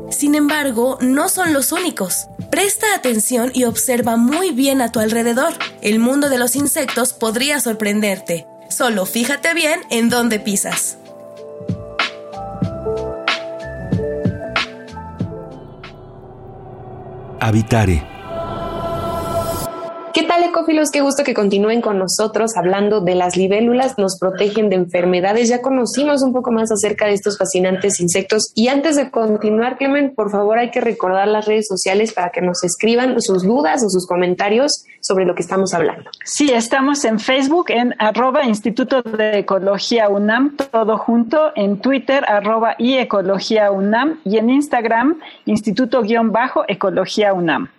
Sin 0.10 0.36
embargo, 0.36 0.98
no 1.02 1.30
son 1.30 1.54
los 1.54 1.72
únicos. 1.72 2.28
Presta 2.52 2.96
atención 2.96 3.52
y 3.54 3.64
observa 3.64 4.16
muy 4.18 4.52
bien 4.52 4.82
a 4.82 4.92
tu 4.92 5.00
alrededor. 5.00 5.54
El 5.82 6.00
mundo 6.00 6.30
de 6.30 6.38
los 6.38 6.56
insectos 6.56 7.14
podría 7.14 7.60
sorprenderte. 7.60 8.48
Solo 8.70 9.06
fíjate 9.06 9.54
bien 9.54 9.82
en 9.90 10.10
dónde 10.10 10.40
pisas. 10.40 10.98
Habitare 17.40 18.19
¿Qué 20.12 20.24
tal 20.24 20.44
ecófilos? 20.44 20.90
Qué 20.92 21.02
gusto 21.02 21.24
que 21.24 21.36
continúen 21.36 21.82
con 21.82 22.00
nosotros 22.00 22.58
hablando 22.58 23.00
de 23.00 23.14
las 23.14 23.38
libélulas, 23.38 24.00
nos 24.00 24.18
protegen 24.18 24.70
de 24.70 24.76
enfermedades. 24.76 25.50
Ya 25.50 25.62
conocimos 25.62 26.24
un 26.24 26.34
poco 26.34 26.52
más 26.52 26.72
acerca 26.72 27.06
de 27.06 27.14
estos 27.14 27.38
fascinantes 27.38 28.00
insectos. 28.00 28.52
Y 28.56 28.70
antes 28.70 28.96
de 28.96 29.12
continuar, 29.12 29.78
Clemen, 29.78 30.16
por 30.16 30.32
favor 30.32 30.58
hay 30.58 30.72
que 30.72 30.82
recordar 30.82 31.28
las 31.28 31.46
redes 31.46 31.68
sociales 31.68 32.12
para 32.14 32.32
que 32.32 32.42
nos 32.42 32.64
escriban 32.64 33.22
sus 33.22 33.44
dudas 33.44 33.84
o 33.84 33.90
sus 33.90 34.08
comentarios 34.08 34.84
sobre 35.00 35.26
lo 35.26 35.36
que 35.36 35.44
estamos 35.44 35.76
hablando. 35.76 36.10
Sí, 36.26 36.52
estamos 36.52 37.06
en 37.06 37.20
Facebook 37.20 37.66
en 37.70 37.94
arroba 38.00 38.46
Instituto 38.46 39.04
de 39.04 39.40
Ecología 39.40 40.10
UNAM, 40.10 40.58
todo 40.58 40.98
junto, 40.98 41.52
en 41.56 41.80
Twitter 41.80 42.26
arroba 42.28 42.74
y 42.80 42.98
Ecología 42.98 43.70
UNAM 43.72 44.20
y 44.26 44.38
en 44.38 44.50
Instagram 44.50 45.20
Instituto-Ecología 45.46 47.34
UNAM. 47.34 47.70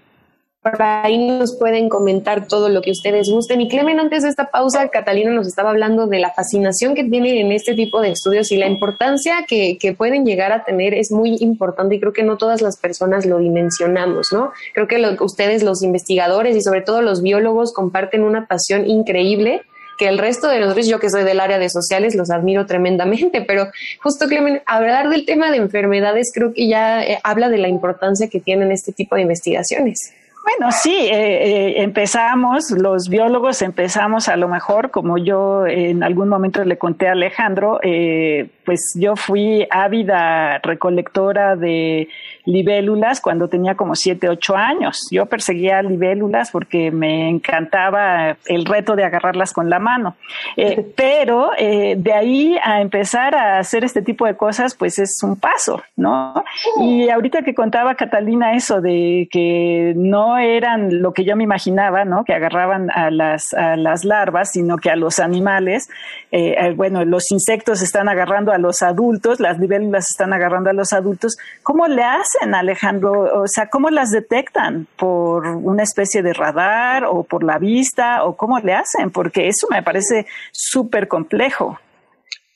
Por 0.62 0.82
ahí 0.82 1.16
nos 1.16 1.56
pueden 1.56 1.88
comentar 1.88 2.46
todo 2.46 2.68
lo 2.68 2.82
que 2.82 2.90
ustedes 2.90 3.30
gusten. 3.30 3.62
Y 3.62 3.68
Clemen, 3.68 3.98
antes 3.98 4.24
de 4.24 4.28
esta 4.28 4.50
pausa, 4.50 4.88
Catalina 4.88 5.30
nos 5.30 5.46
estaba 5.46 5.70
hablando 5.70 6.06
de 6.06 6.18
la 6.18 6.32
fascinación 6.32 6.94
que 6.94 7.04
tiene 7.04 7.40
en 7.40 7.50
este 7.50 7.72
tipo 7.72 8.02
de 8.02 8.10
estudios 8.10 8.52
y 8.52 8.58
la 8.58 8.66
importancia 8.66 9.46
que, 9.48 9.78
pueden 9.96 10.26
llegar 10.26 10.52
a 10.52 10.64
tener 10.64 10.92
es 10.92 11.10
muy 11.10 11.38
importante 11.40 11.94
y 11.94 12.00
creo 12.00 12.12
que 12.12 12.22
no 12.22 12.36
todas 12.36 12.60
las 12.60 12.76
personas 12.76 13.24
lo 13.24 13.38
dimensionamos, 13.38 14.28
¿no? 14.32 14.52
Creo 14.74 14.86
que 14.86 15.16
ustedes, 15.20 15.62
los 15.62 15.82
investigadores 15.82 16.54
y 16.54 16.60
sobre 16.60 16.82
todo 16.82 17.00
los 17.00 17.22
biólogos, 17.22 17.72
comparten 17.72 18.22
una 18.22 18.46
pasión 18.46 18.86
increíble 18.86 19.62
que 19.98 20.08
el 20.08 20.18
resto 20.18 20.48
de 20.48 20.60
nosotros, 20.60 20.86
yo 20.86 21.00
que 21.00 21.08
soy 21.08 21.24
del 21.24 21.40
área 21.40 21.58
de 21.58 21.70
sociales, 21.70 22.14
los 22.14 22.30
admiro 22.30 22.66
tremendamente, 22.66 23.40
pero 23.40 23.68
justo 24.02 24.28
Clemen, 24.28 24.62
hablar 24.66 25.08
del 25.08 25.24
tema 25.24 25.50
de 25.50 25.56
enfermedades 25.56 26.32
creo 26.34 26.52
que 26.52 26.68
ya 26.68 27.02
eh, 27.02 27.18
habla 27.22 27.48
de 27.48 27.58
la 27.58 27.68
importancia 27.68 28.28
que 28.28 28.40
tienen 28.40 28.72
este 28.72 28.92
tipo 28.92 29.16
de 29.16 29.22
investigaciones. 29.22 30.12
Bueno, 30.58 30.72
sí, 30.72 30.94
eh, 30.94 31.12
eh, 31.12 31.82
empezamos, 31.82 32.70
los 32.72 33.08
biólogos 33.08 33.62
empezamos 33.62 34.28
a 34.28 34.36
lo 34.36 34.48
mejor, 34.48 34.90
como 34.90 35.16
yo 35.16 35.66
en 35.66 36.02
algún 36.02 36.28
momento 36.28 36.64
le 36.64 36.76
conté 36.76 37.08
a 37.08 37.12
Alejandro, 37.12 37.78
eh, 37.82 38.48
pues 38.64 38.92
yo 38.98 39.16
fui 39.16 39.66
ávida 39.70 40.58
recolectora 40.58 41.56
de 41.56 42.08
libélulas 42.46 43.20
cuando 43.20 43.48
tenía 43.48 43.76
como 43.76 43.94
siete, 43.94 44.28
ocho 44.28 44.56
años. 44.56 45.06
Yo 45.10 45.26
perseguía 45.26 45.82
libélulas 45.82 46.50
porque 46.50 46.90
me 46.90 47.28
encantaba 47.28 48.36
el 48.46 48.64
reto 48.64 48.96
de 48.96 49.04
agarrarlas 49.04 49.52
con 49.52 49.70
la 49.70 49.78
mano. 49.78 50.16
pero 50.96 51.50
de 51.58 52.12
ahí 52.12 52.56
a 52.62 52.80
empezar 52.80 53.34
a 53.34 53.58
hacer 53.58 53.84
este 53.84 54.02
tipo 54.02 54.26
de 54.26 54.36
cosas, 54.36 54.74
pues 54.74 54.98
es 54.98 55.22
un 55.22 55.36
paso, 55.36 55.82
¿no? 55.96 56.44
Y 56.80 57.08
ahorita 57.08 57.42
que 57.42 57.54
contaba 57.54 57.94
Catalina 57.94 58.54
eso 58.54 58.80
de 58.80 59.28
que 59.30 59.92
no 59.96 60.39
eran 60.40 61.00
lo 61.02 61.12
que 61.12 61.24
yo 61.24 61.36
me 61.36 61.44
imaginaba, 61.44 62.04
¿no? 62.04 62.24
Que 62.24 62.34
agarraban 62.34 62.90
a 62.90 63.10
las, 63.10 63.52
a 63.54 63.76
las 63.76 64.04
larvas, 64.04 64.52
sino 64.52 64.76
que 64.76 64.90
a 64.90 64.96
los 64.96 65.18
animales. 65.18 65.88
Eh, 66.32 66.54
eh, 66.58 66.72
bueno, 66.74 67.04
los 67.04 67.30
insectos 67.30 67.82
están 67.82 68.08
agarrando 68.08 68.52
a 68.52 68.58
los 68.58 68.82
adultos, 68.82 69.40
las 69.40 69.58
libélulas 69.58 70.10
están 70.10 70.32
agarrando 70.32 70.70
a 70.70 70.72
los 70.72 70.92
adultos. 70.92 71.36
¿Cómo 71.62 71.86
le 71.88 72.02
hacen, 72.02 72.54
Alejandro? 72.54 73.42
O 73.42 73.46
sea, 73.46 73.68
¿cómo 73.68 73.90
las 73.90 74.10
detectan? 74.10 74.86
¿Por 74.96 75.46
una 75.46 75.82
especie 75.82 76.22
de 76.22 76.32
radar 76.32 77.04
o 77.04 77.22
por 77.22 77.44
la 77.44 77.58
vista? 77.58 78.24
¿O 78.24 78.36
cómo 78.36 78.58
le 78.58 78.74
hacen? 78.74 79.10
Porque 79.10 79.48
eso 79.48 79.66
me 79.70 79.82
parece 79.82 80.26
súper 80.52 81.08
complejo. 81.08 81.78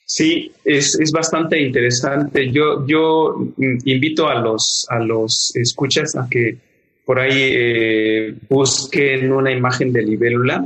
Sí, 0.07 0.53
es, 0.65 0.99
es, 1.01 1.11
bastante 1.13 1.61
interesante. 1.61 2.51
Yo, 2.53 2.87
yo 2.87 3.37
mm, 3.57 3.79
invito 3.87 4.29
a 4.29 4.35
los, 4.35 4.87
a 4.91 4.99
los 4.99 5.53
escuchas 5.57 6.15
a 6.15 6.29
que 6.31 6.59
por 7.05 7.19
ahí 7.19 7.33
eh, 7.35 8.35
busquen 8.49 9.33
una 9.33 9.53
imagen 9.53 9.93
de 9.93 10.03
libélula 10.03 10.65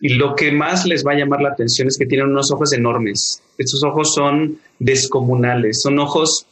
y 0.00 0.10
lo 0.14 0.34
que 0.34 0.50
más 0.50 0.84
les 0.84 1.06
va 1.06 1.12
a 1.12 1.16
llamar 1.16 1.42
la 1.42 1.50
atención 1.50 1.88
es 1.88 1.96
que 1.96 2.06
tienen 2.06 2.28
unos 2.28 2.50
ojos 2.50 2.72
enormes. 2.72 3.40
Estos 3.56 3.84
ojos 3.84 4.14
son 4.14 4.58
descomunales, 4.80 5.80
son 5.80 5.98
ojos, 6.00 6.44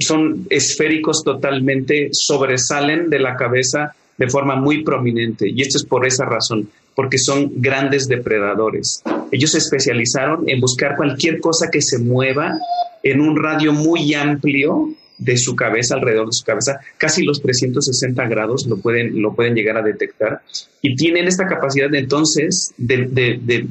son 0.00 0.46
esféricos 0.48 1.22
totalmente, 1.22 2.08
sobresalen 2.12 3.10
de 3.10 3.18
la 3.18 3.36
cabeza 3.36 3.94
de 4.16 4.28
forma 4.28 4.56
muy 4.56 4.82
prominente 4.82 5.48
y 5.48 5.60
esto 5.60 5.78
es 5.78 5.84
por 5.84 6.06
esa 6.06 6.24
razón, 6.24 6.68
porque 6.94 7.18
son 7.18 7.52
grandes 7.56 8.08
depredadores. 8.08 9.02
Ellos 9.30 9.52
se 9.52 9.58
especializaron 9.58 10.48
en 10.48 10.60
buscar 10.60 10.96
cualquier 10.96 11.40
cosa 11.40 11.70
que 11.70 11.82
se 11.82 11.98
mueva 11.98 12.58
en 13.02 13.20
un 13.20 13.36
radio 13.36 13.72
muy 13.72 14.14
amplio 14.14 14.88
de 15.18 15.36
su 15.36 15.56
cabeza, 15.56 15.94
alrededor 15.94 16.26
de 16.26 16.32
su 16.32 16.44
cabeza, 16.44 16.80
casi 16.96 17.24
los 17.24 17.42
360 17.42 18.26
grados 18.28 18.66
lo 18.66 18.76
pueden, 18.78 19.20
lo 19.20 19.34
pueden 19.34 19.54
llegar 19.54 19.76
a 19.76 19.82
detectar 19.82 20.42
y 20.80 20.94
tienen 20.94 21.26
esta 21.26 21.46
capacidad 21.46 21.92
entonces 21.94 22.72
de, 22.76 23.68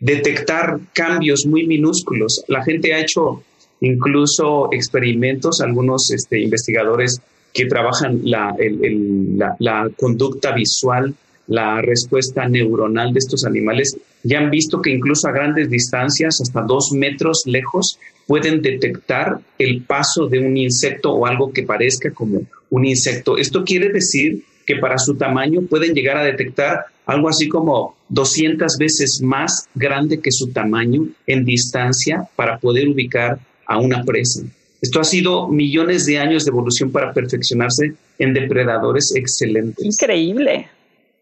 detectar 0.00 0.80
cambios 0.92 1.46
muy 1.46 1.66
minúsculos. 1.66 2.44
La 2.48 2.64
gente 2.64 2.92
ha 2.94 3.00
hecho 3.00 3.42
incluso 3.80 4.68
experimentos, 4.72 5.60
algunos 5.60 6.10
este, 6.10 6.40
investigadores 6.40 7.20
que 7.52 7.66
trabajan 7.66 8.20
la 8.24 9.90
conducta 9.96 10.52
visual 10.52 11.14
la 11.46 11.82
respuesta 11.82 12.48
neuronal 12.48 13.12
de 13.12 13.18
estos 13.18 13.44
animales, 13.44 13.96
ya 14.22 14.38
han 14.38 14.50
visto 14.50 14.80
que 14.80 14.90
incluso 14.90 15.28
a 15.28 15.32
grandes 15.32 15.68
distancias, 15.68 16.40
hasta 16.40 16.62
dos 16.62 16.92
metros 16.92 17.42
lejos, 17.46 17.98
pueden 18.26 18.62
detectar 18.62 19.40
el 19.58 19.82
paso 19.82 20.26
de 20.26 20.38
un 20.38 20.56
insecto 20.56 21.12
o 21.12 21.26
algo 21.26 21.52
que 21.52 21.64
parezca 21.64 22.12
como 22.12 22.42
un 22.70 22.84
insecto. 22.84 23.36
Esto 23.36 23.64
quiere 23.64 23.88
decir 23.90 24.44
que 24.66 24.76
para 24.76 24.98
su 24.98 25.16
tamaño 25.16 25.62
pueden 25.62 25.92
llegar 25.92 26.16
a 26.16 26.24
detectar 26.24 26.86
algo 27.04 27.28
así 27.28 27.48
como 27.48 27.96
200 28.10 28.78
veces 28.78 29.20
más 29.22 29.68
grande 29.74 30.20
que 30.20 30.30
su 30.30 30.52
tamaño 30.52 31.08
en 31.26 31.44
distancia 31.44 32.28
para 32.36 32.58
poder 32.58 32.88
ubicar 32.88 33.40
a 33.66 33.78
una 33.78 34.04
presa. 34.04 34.42
Esto 34.80 35.00
ha 35.00 35.04
sido 35.04 35.48
millones 35.48 36.06
de 36.06 36.18
años 36.18 36.44
de 36.44 36.50
evolución 36.50 36.90
para 36.90 37.12
perfeccionarse 37.12 37.94
en 38.18 38.34
depredadores 38.34 39.14
excelentes. 39.14 39.84
Increíble. 39.84 40.68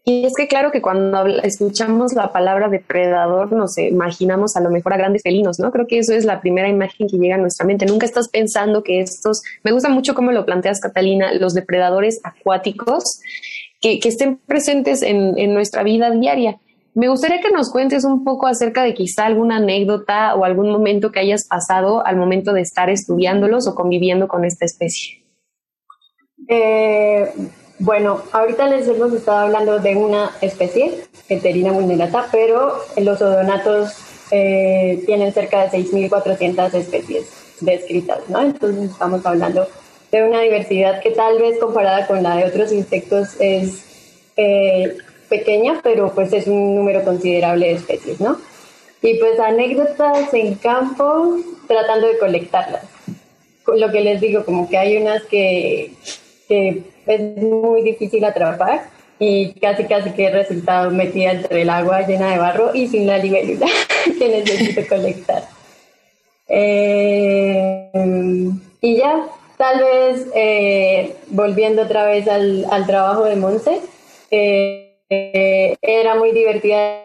Y 0.03 0.25
es 0.25 0.33
que 0.35 0.47
claro 0.47 0.71
que 0.71 0.81
cuando 0.81 1.27
escuchamos 1.43 2.13
la 2.13 2.31
palabra 2.31 2.69
depredador 2.69 3.51
nos 3.53 3.77
imaginamos 3.77 4.55
a 4.55 4.61
lo 4.61 4.71
mejor 4.71 4.93
a 4.93 4.97
grandes 4.97 5.21
felinos, 5.21 5.59
¿no? 5.59 5.71
Creo 5.71 5.85
que 5.85 5.99
eso 5.99 6.13
es 6.13 6.25
la 6.25 6.41
primera 6.41 6.67
imagen 6.67 7.07
que 7.07 7.17
llega 7.17 7.35
a 7.35 7.37
nuestra 7.37 7.67
mente. 7.67 7.85
Nunca 7.85 8.07
estás 8.07 8.27
pensando 8.29 8.83
que 8.83 8.99
estos, 8.99 9.43
me 9.63 9.71
gusta 9.71 9.89
mucho 9.89 10.15
cómo 10.15 10.31
lo 10.31 10.43
planteas 10.43 10.79
Catalina, 10.79 11.33
los 11.33 11.53
depredadores 11.53 12.19
acuáticos 12.23 13.19
que, 13.79 13.99
estén 14.03 14.37
presentes 14.37 15.03
en, 15.03 15.37
en 15.37 15.53
nuestra 15.53 15.83
vida 15.83 16.09
diaria. 16.09 16.59
Me 16.95 17.07
gustaría 17.07 17.39
que 17.39 17.51
nos 17.51 17.71
cuentes 17.71 18.03
un 18.03 18.23
poco 18.23 18.47
acerca 18.47 18.83
de 18.83 18.95
quizá 18.95 19.25
alguna 19.25 19.57
anécdota 19.57 20.35
o 20.35 20.45
algún 20.45 20.71
momento 20.71 21.11
que 21.11 21.19
hayas 21.19 21.47
pasado 21.47 22.05
al 22.05 22.17
momento 22.17 22.53
de 22.53 22.61
estar 22.61 22.89
estudiándolos 22.89 23.67
o 23.67 23.75
conviviendo 23.75 24.27
con 24.27 24.45
esta 24.45 24.65
especie. 24.65 25.23
Eh, 26.47 27.31
bueno, 27.81 28.21
ahorita 28.31 28.67
les 28.67 28.87
hemos 28.87 29.11
estado 29.11 29.39
hablando 29.39 29.79
de 29.79 29.95
una 29.95 30.31
especie, 30.41 31.03
Enterina 31.29 31.71
mulnilata, 31.71 32.27
pero 32.31 32.75
los 32.97 33.19
odonatos 33.21 33.93
eh, 34.29 35.01
tienen 35.07 35.33
cerca 35.33 35.63
de 35.63 35.79
6.400 35.79 36.73
especies 36.75 37.57
descritas, 37.59 38.19
¿no? 38.29 38.41
Entonces 38.41 38.91
estamos 38.91 39.25
hablando 39.25 39.67
de 40.11 40.23
una 40.23 40.41
diversidad 40.41 41.01
que 41.01 41.09
tal 41.09 41.39
vez 41.39 41.57
comparada 41.57 42.05
con 42.05 42.21
la 42.21 42.35
de 42.35 42.45
otros 42.45 42.71
insectos 42.71 43.29
es 43.39 43.83
eh, 44.37 44.97
pequeña, 45.27 45.79
pero 45.81 46.13
pues 46.13 46.31
es 46.33 46.45
un 46.45 46.75
número 46.75 47.03
considerable 47.03 47.67
de 47.67 47.73
especies, 47.73 48.21
¿no? 48.21 48.37
Y 49.01 49.15
pues 49.15 49.39
anécdotas 49.39 50.31
en 50.35 50.53
campo 50.55 51.37
tratando 51.67 52.07
de 52.07 52.19
colectarlas. 52.19 52.83
Lo 53.65 53.91
que 53.91 54.01
les 54.01 54.21
digo, 54.21 54.45
como 54.45 54.69
que 54.69 54.77
hay 54.77 54.97
unas 54.97 55.23
que 55.23 55.93
es 57.15 57.37
muy 57.37 57.81
difícil 57.83 58.23
atrapar 58.25 58.83
y 59.19 59.53
casi 59.53 59.85
casi 59.85 60.11
que 60.11 60.25
he 60.25 60.31
resultado 60.31 60.89
metida 60.89 61.31
entre 61.31 61.61
el 61.61 61.69
agua 61.69 62.01
llena 62.07 62.31
de 62.31 62.39
barro 62.39 62.73
y 62.73 62.87
sin 62.87 63.05
la 63.05 63.17
libélula 63.17 63.67
que 64.19 64.29
necesito 64.29 64.81
colectar. 64.87 65.43
Eh, 66.47 67.91
y 68.81 68.97
ya, 68.97 69.27
tal 69.57 69.79
vez 69.79 70.27
eh, 70.33 71.15
volviendo 71.27 71.83
otra 71.83 72.05
vez 72.05 72.27
al, 72.27 72.65
al 72.71 72.87
trabajo 72.87 73.25
de 73.25 73.35
Monse, 73.35 73.79
eh, 74.31 75.77
era 75.81 76.15
muy 76.15 76.31
divertida 76.31 77.03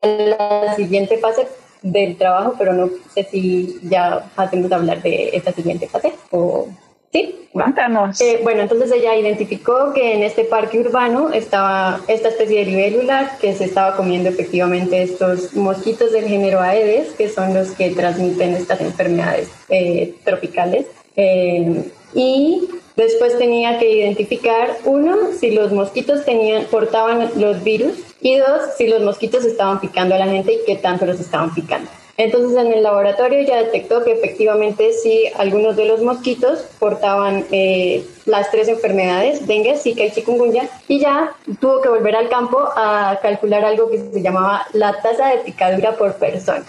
la 0.00 0.74
siguiente 0.74 1.18
fase 1.18 1.46
del 1.82 2.16
trabajo, 2.16 2.54
pero 2.58 2.72
no 2.72 2.88
sé 3.12 3.24
si 3.24 3.78
ya 3.82 4.30
hacemos 4.36 4.72
hablar 4.72 5.02
de 5.02 5.30
esta 5.34 5.52
siguiente 5.52 5.86
fase 5.86 6.14
o 6.30 6.68
Sí, 7.14 7.46
cuéntanos. 7.52 8.20
Eh, 8.20 8.40
bueno, 8.42 8.62
entonces 8.62 8.90
ella 8.90 9.14
identificó 9.14 9.92
que 9.92 10.14
en 10.14 10.24
este 10.24 10.42
parque 10.42 10.80
urbano 10.80 11.32
estaba 11.32 12.00
esta 12.08 12.30
especie 12.30 12.58
de 12.58 12.64
libélula 12.72 13.38
que 13.40 13.54
se 13.54 13.66
estaba 13.66 13.94
comiendo 13.94 14.30
efectivamente 14.30 15.00
estos 15.00 15.54
mosquitos 15.54 16.10
del 16.10 16.24
género 16.24 16.60
Aedes, 16.60 17.12
que 17.12 17.28
son 17.28 17.54
los 17.54 17.70
que 17.70 17.90
transmiten 17.90 18.54
estas 18.54 18.80
enfermedades 18.80 19.48
eh, 19.68 20.12
tropicales. 20.24 20.86
Eh, 21.14 21.84
y 22.14 22.68
después 22.96 23.38
tenía 23.38 23.78
que 23.78 23.92
identificar, 23.92 24.76
uno, 24.84 25.16
si 25.38 25.52
los 25.52 25.70
mosquitos 25.70 26.24
tenían, 26.24 26.64
portaban 26.64 27.30
los 27.36 27.62
virus, 27.62 27.94
y 28.20 28.38
dos, 28.38 28.74
si 28.76 28.88
los 28.88 29.02
mosquitos 29.02 29.44
estaban 29.44 29.80
picando 29.80 30.16
a 30.16 30.18
la 30.18 30.26
gente 30.26 30.54
y 30.54 30.58
qué 30.66 30.74
tanto 30.74 31.06
los 31.06 31.20
estaban 31.20 31.54
picando. 31.54 31.88
Entonces 32.16 32.56
en 32.56 32.72
el 32.72 32.82
laboratorio 32.84 33.40
ya 33.42 33.56
detectó 33.56 34.04
que 34.04 34.12
efectivamente 34.12 34.92
sí 34.92 35.24
algunos 35.36 35.74
de 35.76 35.86
los 35.86 36.00
mosquitos 36.00 36.60
portaban 36.78 37.44
eh, 37.50 38.04
las 38.24 38.50
tres 38.52 38.68
enfermedades, 38.68 39.46
dengue, 39.48 39.76
zika 39.76 40.04
y 40.04 40.10
chikungunya, 40.12 40.68
y 40.86 41.00
ya 41.00 41.32
tuvo 41.60 41.80
que 41.80 41.88
volver 41.88 42.14
al 42.14 42.28
campo 42.28 42.60
a 42.76 43.18
calcular 43.20 43.64
algo 43.64 43.90
que 43.90 43.98
se 43.98 44.22
llamaba 44.22 44.64
la 44.72 45.00
tasa 45.02 45.28
de 45.30 45.38
picadura 45.38 45.96
por 45.96 46.14
persona. 46.14 46.64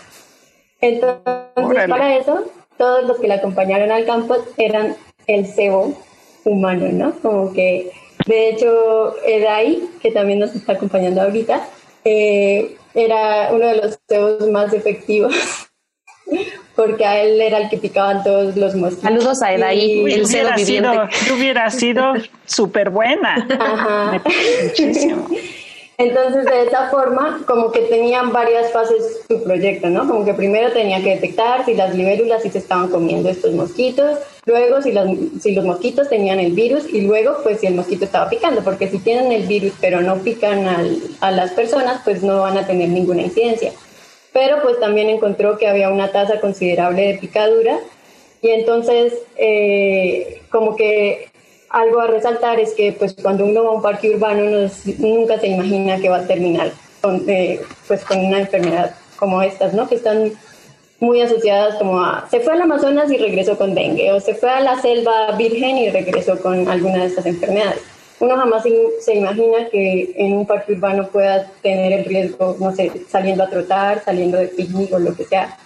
Entonces 0.81 1.88
para 1.88 2.15
eso 2.17 2.45
todos 2.77 3.05
los 3.05 3.19
que 3.19 3.27
la 3.27 3.36
acompañaron 3.36 3.91
al 3.91 4.05
campo 4.05 4.38
eran 4.58 4.95
el 5.27 5.45
cebo 5.45 5.93
humano, 6.43 6.88
¿no? 6.91 7.13
Como 7.21 7.53
que 7.53 7.91
de 8.25 8.49
hecho 8.49 9.15
Edai, 9.25 9.84
que 10.01 10.12
también 10.12 10.39
nos 10.39 10.55
está 10.55 10.73
acompañando 10.73 11.21
ahorita, 11.21 11.67
eh, 12.03 12.77
era 12.95 13.49
uno 13.51 13.67
de 13.67 13.75
los 13.77 13.99
cebos 14.08 14.49
más 14.49 14.73
efectivos 14.73 15.36
porque 16.75 17.05
a 17.05 17.21
él 17.21 17.39
era 17.39 17.60
el 17.60 17.69
que 17.69 17.77
picaban 17.77 18.23
todos 18.23 18.55
los 18.55 18.75
mosquitos. 18.75 19.03
Saludos 19.03 19.41
a 19.41 19.53
Edaí, 19.53 20.03
el 20.12 20.27
cebo 20.27 20.49
viviente. 20.55 20.65
Sido, 20.65 21.36
hubiera 21.36 21.69
sido 21.69 22.13
súper 22.45 22.89
buena. 22.89 23.47
Muchísimo. 24.63 25.27
Entonces, 25.97 26.45
de 26.45 26.63
esa 26.63 26.89
forma, 26.89 27.41
como 27.47 27.71
que 27.71 27.81
tenían 27.81 28.34
varias 28.34 28.71
fases 28.71 29.21
su 29.29 29.41
proyecto, 29.43 29.89
¿no? 29.89 30.05
Como 30.05 30.25
que 30.25 30.34
primero 30.34 30.71
tenía 30.71 31.01
que 31.01 31.12
detectar 31.12 31.63
si 31.63 31.73
las 31.73 31.95
libélulas 31.95 32.43
sí 32.43 32.49
se 32.49 32.58
estaban 32.58 32.89
comiendo 32.89 33.29
estos 33.29 33.53
mosquitos, 33.53 34.17
luego 34.45 34.81
si, 34.81 34.93
si 35.39 35.55
los 35.55 35.63
mosquitos 35.63 36.10
tenían 36.10 36.39
el 36.39 36.51
virus 36.51 36.86
y 36.91 37.01
luego, 37.01 37.38
pues, 37.43 37.62
si 37.62 37.67
el 37.67 37.75
mosquito 37.75 38.03
estaba 38.03 38.29
picando, 38.29 38.62
porque 38.62 38.89
si 38.89 38.99
tienen 38.99 39.31
el 39.31 39.47
virus 39.47 39.71
pero 39.79 40.01
no 40.01 40.17
pican 40.17 40.67
a 41.21 41.31
las 41.31 41.51
personas, 41.51 42.01
pues 42.03 42.21
no 42.23 42.41
van 42.41 42.58
a 42.58 42.67
tener 42.67 42.89
ninguna 42.89 43.21
incidencia. 43.21 43.71
Pero, 44.34 44.62
pues, 44.63 44.77
también 44.81 45.10
encontró 45.10 45.58
que 45.58 45.69
había 45.69 45.89
una 45.89 46.12
tasa 46.12 46.41
considerable 46.41 47.08
de 47.08 47.19
picadura 47.19 47.79
y 48.41 48.49
entonces, 48.49 49.13
eh, 49.38 50.41
como 50.51 50.75
que 50.75 51.29
algo 51.75 51.99
a 51.99 52.07
resaltar 52.07 52.57
es 52.57 52.73
que 52.73 52.93
pues 52.93 53.13
cuando 53.21 53.45
uno 53.45 53.63
va 53.65 53.69
a 53.69 53.73
un 53.73 53.81
parque 53.81 54.15
urbano 54.15 54.69
nunca 54.97 55.38
se 55.39 55.47
imagina 55.47 55.99
que 55.99 56.07
va 56.07 56.19
a 56.19 56.27
terminar 56.27 56.71
con, 57.01 57.21
eh, 57.27 57.59
pues 57.85 58.05
con 58.05 58.17
una 58.17 58.39
enfermedad 58.39 58.95
como 59.17 59.41
estas, 59.41 59.73
¿no? 59.73 59.88
Que 59.88 59.95
están 59.95 60.31
muy 61.01 61.21
asociadas 61.21 61.75
como 61.75 61.99
a 61.99 62.27
se 62.31 62.39
fue 62.39 62.53
al 62.53 62.61
Amazonas 62.61 63.11
y 63.11 63.17
regresó 63.17 63.57
con 63.57 63.75
dengue 63.75 64.09
o 64.13 64.21
se 64.21 64.35
fue 64.35 64.49
a 64.49 64.61
la 64.61 64.81
selva 64.81 65.31
virgen 65.38 65.77
y 65.77 65.89
regresó 65.89 66.39
con 66.41 66.65
alguna 66.69 66.99
de 66.99 67.07
estas 67.07 67.25
enfermedades. 67.25 67.81
Uno 68.21 68.38
jamás 68.38 68.63
se 69.01 69.13
imagina 69.13 69.67
que 69.69 70.13
en 70.15 70.31
un 70.31 70.47
parque 70.47 70.71
urbano 70.71 71.07
pueda 71.09 71.45
tener 71.61 71.91
el 71.91 72.05
riesgo, 72.05 72.55
no 72.57 72.73
sé, 72.73 72.89
saliendo 73.09 73.43
a 73.43 73.49
trotar, 73.49 74.01
saliendo 74.05 74.38
de 74.38 74.47
picnic 74.47 74.93
o 74.93 74.99
lo 74.99 75.13
que 75.13 75.25
sea. 75.25 75.57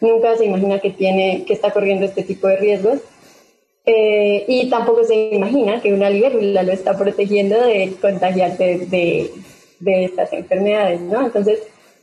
Nunca 0.00 0.36
se 0.36 0.44
imagina 0.44 0.78
que 0.78 0.90
tiene 0.90 1.44
que 1.46 1.54
está 1.54 1.70
corriendo 1.70 2.04
este 2.04 2.22
tipo 2.22 2.46
de 2.48 2.56
riesgos 2.58 3.00
eh, 3.86 4.44
y 4.48 4.70
tampoco 4.70 5.04
se 5.04 5.14
imagina 5.14 5.80
que 5.82 5.92
una 5.92 6.08
libélula 6.08 6.62
lo 6.62 6.72
está 6.72 6.96
protegiendo 6.96 7.60
de 7.60 7.94
contagiarse 8.00 8.78
de, 8.86 9.30
de, 9.80 10.04
estas 10.04 10.32
enfermedades, 10.32 11.02
¿no? 11.02 11.26
Entonces, 11.26 11.60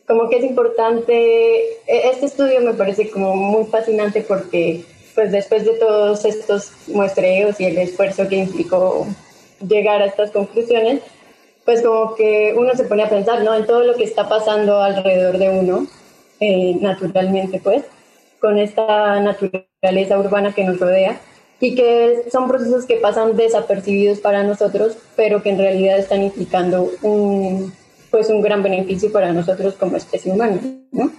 como 0.07 0.29
que 0.29 0.37
es 0.37 0.43
importante, 0.43 1.13
e, 1.87 2.09
este 2.11 2.27
estudio 2.27 2.61
me 2.61 2.73
parece 2.73 3.09
como 3.09 3.35
muy 3.35 3.65
fascinante 3.65 4.21
porque, 4.21 4.83
pues 5.15 5.31
después 5.31 5.65
de 5.65 5.73
todos 5.73 6.23
estos 6.23 6.71
muestreos 6.87 7.59
y 7.59 7.65
el 7.65 7.77
esfuerzo 7.79 8.27
que 8.27 8.35
implicó 8.35 9.07
llegar 9.67 10.03
a 10.03 10.05
estas 10.05 10.29
conclusiones, 10.29 11.01
pues 11.65 11.81
como 11.81 12.13
que 12.13 12.53
uno 12.55 12.75
se 12.75 12.83
pone 12.83 13.03
a 13.03 13.09
pensar, 13.09 13.43
¿no? 13.43 13.55
En 13.55 13.65
todo 13.65 13.83
lo 13.83 13.95
que 13.95 14.03
está 14.03 14.29
pasando 14.29 14.81
alrededor 14.81 15.39
de 15.39 15.49
uno, 15.49 15.87
eh, 16.39 16.75
naturalmente, 16.79 17.59
pues, 17.63 17.83
con 18.39 18.59
esta 18.59 19.19
naturaleza 19.19 20.19
urbana 20.19 20.53
que 20.53 20.63
nos 20.63 20.79
rodea 20.79 21.19
y 21.61 21.75
que 21.75 22.23
son 22.31 22.47
procesos 22.47 22.85
que 22.85 22.95
pasan 22.95 23.37
desapercibidos 23.37 24.19
para 24.19 24.43
nosotros, 24.43 24.97
pero 25.15 25.41
que 25.43 25.51
en 25.51 25.59
realidad 25.59 25.99
están 25.99 26.23
implicando 26.23 26.91
un, 27.03 27.71
pues 28.09 28.29
un 28.29 28.41
gran 28.41 28.63
beneficio 28.63 29.11
para 29.11 29.31
nosotros 29.31 29.75
como 29.75 29.95
especie 29.95 30.31
humana. 30.31 30.59
¿no? 30.91 31.11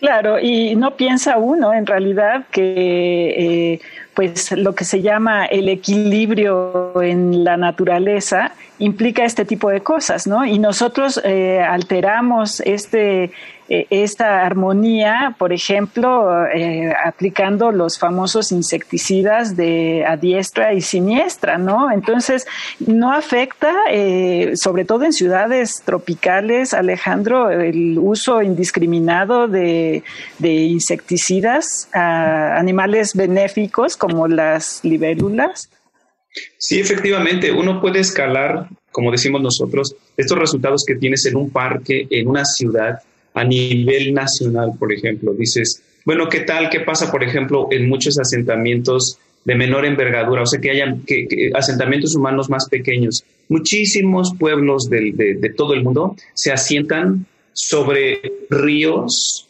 Claro, 0.00 0.38
y 0.38 0.76
no 0.76 0.96
piensa 0.96 1.36
uno 1.36 1.74
en 1.74 1.84
realidad 1.84 2.46
que 2.50 3.74
eh, 3.74 3.80
pues 4.14 4.50
lo 4.52 4.74
que 4.74 4.84
se 4.84 5.02
llama 5.02 5.44
el 5.44 5.68
equilibrio 5.68 7.02
en 7.02 7.44
la 7.44 7.58
naturaleza 7.58 8.52
implica 8.78 9.24
este 9.24 9.44
tipo 9.44 9.68
de 9.68 9.82
cosas, 9.82 10.26
¿no? 10.26 10.46
Y 10.46 10.58
nosotros 10.58 11.20
eh, 11.22 11.60
alteramos 11.60 12.60
este 12.60 13.30
eh, 13.72 13.86
esta 13.90 14.44
armonía, 14.44 15.36
por 15.38 15.52
ejemplo, 15.52 16.44
eh, 16.48 16.92
aplicando 17.04 17.70
los 17.70 18.00
famosos 18.00 18.50
insecticidas 18.50 19.56
de 19.56 20.04
a 20.04 20.16
diestra 20.16 20.74
y 20.74 20.80
siniestra, 20.80 21.56
¿no? 21.56 21.92
Entonces, 21.92 22.48
no 22.80 23.12
afecta, 23.12 23.72
eh, 23.88 24.54
sobre 24.56 24.84
todo 24.84 25.04
en 25.04 25.12
ciudades 25.12 25.82
tropicales, 25.84 26.74
Alejandro, 26.74 27.48
el 27.48 27.96
uso 27.96 28.42
indiscriminado 28.42 29.46
de, 29.46 30.02
de 30.40 30.52
insecticidas 30.52 31.88
a 31.92 32.58
animales 32.58 33.14
benéficos 33.14 33.96
como 33.96 34.26
las 34.26 34.80
libélulas. 34.82 35.70
Sí, 36.58 36.80
efectivamente, 36.80 37.52
uno 37.52 37.80
puede 37.80 38.00
escalar, 38.00 38.66
como 38.90 39.12
decimos 39.12 39.40
nosotros, 39.42 39.94
estos 40.16 40.36
resultados 40.36 40.84
que 40.84 40.96
tienes 40.96 41.24
en 41.26 41.36
un 41.36 41.50
parque, 41.50 42.08
en 42.10 42.26
una 42.26 42.44
ciudad, 42.44 43.00
a 43.34 43.44
nivel 43.44 44.14
nacional, 44.14 44.72
por 44.78 44.92
ejemplo. 44.92 45.32
Dices, 45.34 45.82
bueno, 46.04 46.28
¿qué 46.28 46.40
tal? 46.40 46.70
¿Qué 46.70 46.80
pasa, 46.80 47.10
por 47.10 47.22
ejemplo, 47.22 47.68
en 47.70 47.88
muchos 47.88 48.18
asentamientos 48.18 49.18
de 49.44 49.54
menor 49.54 49.84
envergadura? 49.84 50.42
O 50.42 50.46
sea, 50.46 50.60
que 50.60 50.70
hayan 50.70 51.02
que, 51.02 51.50
asentamientos 51.54 52.14
humanos 52.14 52.48
más 52.48 52.68
pequeños. 52.68 53.24
Muchísimos 53.48 54.34
pueblos 54.38 54.88
de, 54.88 55.12
de, 55.38 55.50
todo 55.50 55.74
el 55.74 55.82
mundo 55.82 56.16
se 56.34 56.52
asientan 56.52 57.26
sobre 57.52 58.20
ríos, 58.48 59.46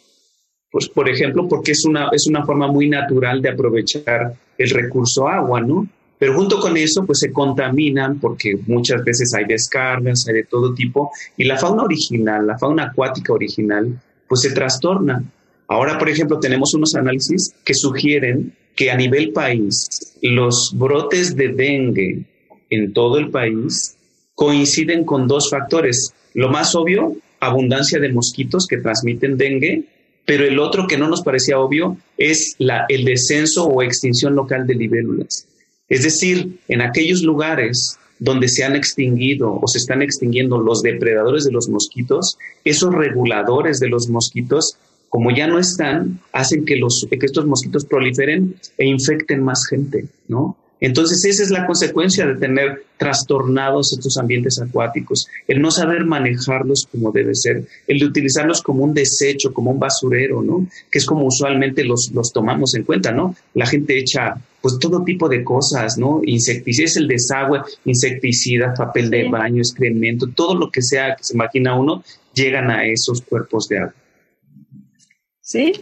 pues, 0.70 0.88
por 0.88 1.08
ejemplo, 1.08 1.48
porque 1.48 1.72
es 1.72 1.84
una, 1.84 2.08
es 2.12 2.26
una 2.26 2.44
forma 2.44 2.66
muy 2.68 2.88
natural 2.88 3.42
de 3.42 3.50
aprovechar 3.50 4.34
el 4.56 4.70
recurso 4.70 5.28
agua, 5.28 5.60
¿no? 5.60 5.86
Pero 6.20 6.34
junto 6.34 6.60
con 6.60 6.76
eso, 6.76 7.06
pues 7.06 7.20
se 7.20 7.32
contaminan 7.32 8.20
porque 8.20 8.54
muchas 8.66 9.02
veces 9.02 9.32
hay 9.32 9.46
descargas, 9.46 10.26
hay 10.28 10.34
de 10.34 10.44
todo 10.44 10.74
tipo, 10.74 11.10
y 11.38 11.44
la 11.44 11.56
fauna 11.56 11.84
original, 11.84 12.46
la 12.46 12.58
fauna 12.58 12.84
acuática 12.84 13.32
original, 13.32 13.98
pues 14.28 14.42
se 14.42 14.50
trastorna. 14.50 15.24
Ahora, 15.66 15.98
por 15.98 16.10
ejemplo, 16.10 16.38
tenemos 16.38 16.74
unos 16.74 16.94
análisis 16.94 17.54
que 17.64 17.72
sugieren 17.72 18.52
que 18.76 18.90
a 18.90 18.96
nivel 18.96 19.32
país 19.32 19.88
los 20.20 20.74
brotes 20.76 21.34
de 21.36 21.48
dengue 21.48 22.26
en 22.68 22.92
todo 22.92 23.16
el 23.16 23.30
país 23.30 23.96
coinciden 24.34 25.06
con 25.06 25.26
dos 25.26 25.48
factores. 25.48 26.12
Lo 26.34 26.50
más 26.50 26.74
obvio, 26.74 27.16
abundancia 27.40 27.98
de 27.98 28.12
mosquitos 28.12 28.66
que 28.66 28.76
transmiten 28.76 29.38
dengue, 29.38 29.84
pero 30.26 30.44
el 30.44 30.58
otro 30.58 30.86
que 30.86 30.98
no 30.98 31.08
nos 31.08 31.22
parecía 31.22 31.58
obvio 31.58 31.96
es 32.18 32.56
la, 32.58 32.84
el 32.90 33.06
descenso 33.06 33.66
o 33.66 33.82
extinción 33.82 34.34
local 34.34 34.66
de 34.66 34.74
libélulas. 34.74 35.46
Es 35.90 36.04
decir, 36.04 36.58
en 36.68 36.80
aquellos 36.80 37.22
lugares 37.22 37.98
donde 38.20 38.48
se 38.48 38.64
han 38.64 38.76
extinguido 38.76 39.58
o 39.60 39.66
se 39.66 39.78
están 39.78 40.02
extinguiendo 40.02 40.58
los 40.58 40.82
depredadores 40.82 41.44
de 41.44 41.52
los 41.52 41.68
mosquitos, 41.68 42.38
esos 42.64 42.94
reguladores 42.94 43.80
de 43.80 43.88
los 43.88 44.08
mosquitos, 44.08 44.76
como 45.08 45.30
ya 45.32 45.48
no 45.48 45.58
están, 45.58 46.20
hacen 46.32 46.64
que, 46.64 46.76
los, 46.76 47.06
que 47.10 47.26
estos 47.26 47.46
mosquitos 47.46 47.84
proliferen 47.84 48.54
e 48.78 48.86
infecten 48.86 49.42
más 49.42 49.66
gente, 49.66 50.06
¿no? 50.28 50.56
Entonces, 50.82 51.24
esa 51.26 51.42
es 51.42 51.50
la 51.50 51.66
consecuencia 51.66 52.26
de 52.26 52.36
tener 52.36 52.84
trastornados 52.96 53.92
estos 53.92 54.16
ambientes 54.16 54.58
acuáticos, 54.60 55.26
el 55.46 55.60
no 55.60 55.70
saber 55.70 56.06
manejarlos 56.06 56.88
como 56.90 57.12
debe 57.12 57.34
ser, 57.34 57.64
el 57.86 57.98
de 57.98 58.06
utilizarlos 58.06 58.62
como 58.62 58.84
un 58.84 58.94
desecho, 58.94 59.52
como 59.52 59.72
un 59.72 59.78
basurero, 59.78 60.42
¿no? 60.42 60.66
Que 60.90 60.98
es 60.98 61.04
como 61.04 61.26
usualmente 61.26 61.84
los, 61.84 62.10
los 62.14 62.32
tomamos 62.32 62.74
en 62.74 62.84
cuenta, 62.84 63.12
¿no? 63.12 63.34
La 63.54 63.66
gente 63.66 63.98
echa 63.98 64.40
pues 64.60 64.78
todo 64.78 65.02
tipo 65.04 65.28
de 65.28 65.42
cosas, 65.42 65.96
¿no? 65.98 66.20
Insecticidas, 66.24 66.96
el 66.96 67.08
desagüe, 67.08 67.62
insecticida, 67.84 68.74
papel 68.74 69.10
de 69.10 69.28
baño, 69.28 69.58
excremento, 69.58 70.28
todo 70.34 70.54
lo 70.54 70.70
que 70.70 70.82
sea 70.82 71.16
que 71.16 71.24
se 71.24 71.34
imagina 71.34 71.78
uno, 71.78 72.04
llegan 72.34 72.70
a 72.70 72.84
esos 72.84 73.22
cuerpos 73.22 73.68
de 73.68 73.78
agua. 73.78 73.94
Sí, 75.40 75.72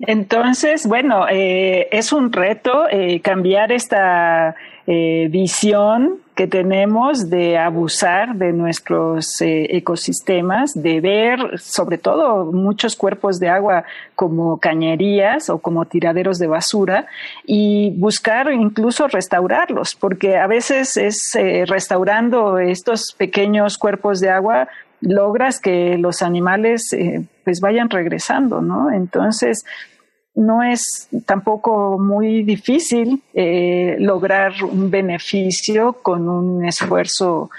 entonces, 0.00 0.86
bueno, 0.86 1.26
eh, 1.30 1.88
es 1.92 2.12
un 2.12 2.32
reto 2.32 2.86
eh, 2.90 3.20
cambiar 3.20 3.72
esta 3.72 4.54
eh, 4.86 5.28
visión 5.30 6.18
que 6.34 6.48
tenemos 6.48 7.30
de 7.30 7.56
abusar 7.56 8.34
de 8.34 8.52
nuestros 8.52 9.36
ecosistemas, 9.40 10.72
de 10.74 11.00
ver 11.00 11.60
sobre 11.60 11.96
todo 11.96 12.46
muchos 12.46 12.96
cuerpos 12.96 13.38
de 13.38 13.48
agua 13.48 13.84
como 14.16 14.58
cañerías 14.58 15.48
o 15.48 15.58
como 15.58 15.84
tiraderos 15.84 16.40
de 16.40 16.48
basura 16.48 17.06
y 17.46 17.92
buscar 17.96 18.52
incluso 18.52 19.06
restaurarlos, 19.06 19.94
porque 19.94 20.36
a 20.36 20.48
veces 20.48 20.96
es 20.96 21.38
restaurando 21.68 22.58
estos 22.58 23.14
pequeños 23.16 23.78
cuerpos 23.78 24.18
de 24.18 24.30
agua 24.30 24.66
logras 25.04 25.60
que 25.60 25.96
los 25.98 26.22
animales 26.22 26.94
pues 27.44 27.60
vayan 27.60 27.90
regresando, 27.90 28.60
¿no? 28.60 28.90
Entonces, 28.90 29.64
no 30.34 30.62
es 30.62 31.08
tampoco 31.26 31.98
muy 31.98 32.42
difícil 32.42 33.22
eh, 33.34 33.96
lograr 33.98 34.52
un 34.64 34.90
beneficio 34.90 35.94
con 36.02 36.28
un 36.28 36.64
esfuerzo 36.64 37.50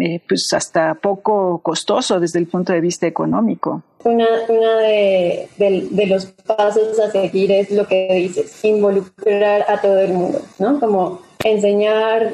eh, 0.00 0.20
pues 0.26 0.48
hasta 0.52 0.94
poco 0.94 1.60
costoso 1.62 2.18
desde 2.18 2.38
el 2.38 2.46
punto 2.46 2.72
de 2.72 2.80
vista 2.80 3.06
económico. 3.06 3.82
Una, 4.02 4.26
una 4.48 4.78
de, 4.78 5.48
de, 5.56 6.06
los 6.06 6.26
pasos 6.26 6.98
a 6.98 7.10
seguir 7.10 7.52
es 7.52 7.70
lo 7.70 7.86
que 7.86 8.08
dices, 8.12 8.64
involucrar 8.64 9.64
a 9.68 9.80
todo 9.80 9.98
el 10.00 10.12
mundo, 10.12 10.40
¿no? 10.58 10.80
Como 10.80 11.20
enseñar, 11.44 12.32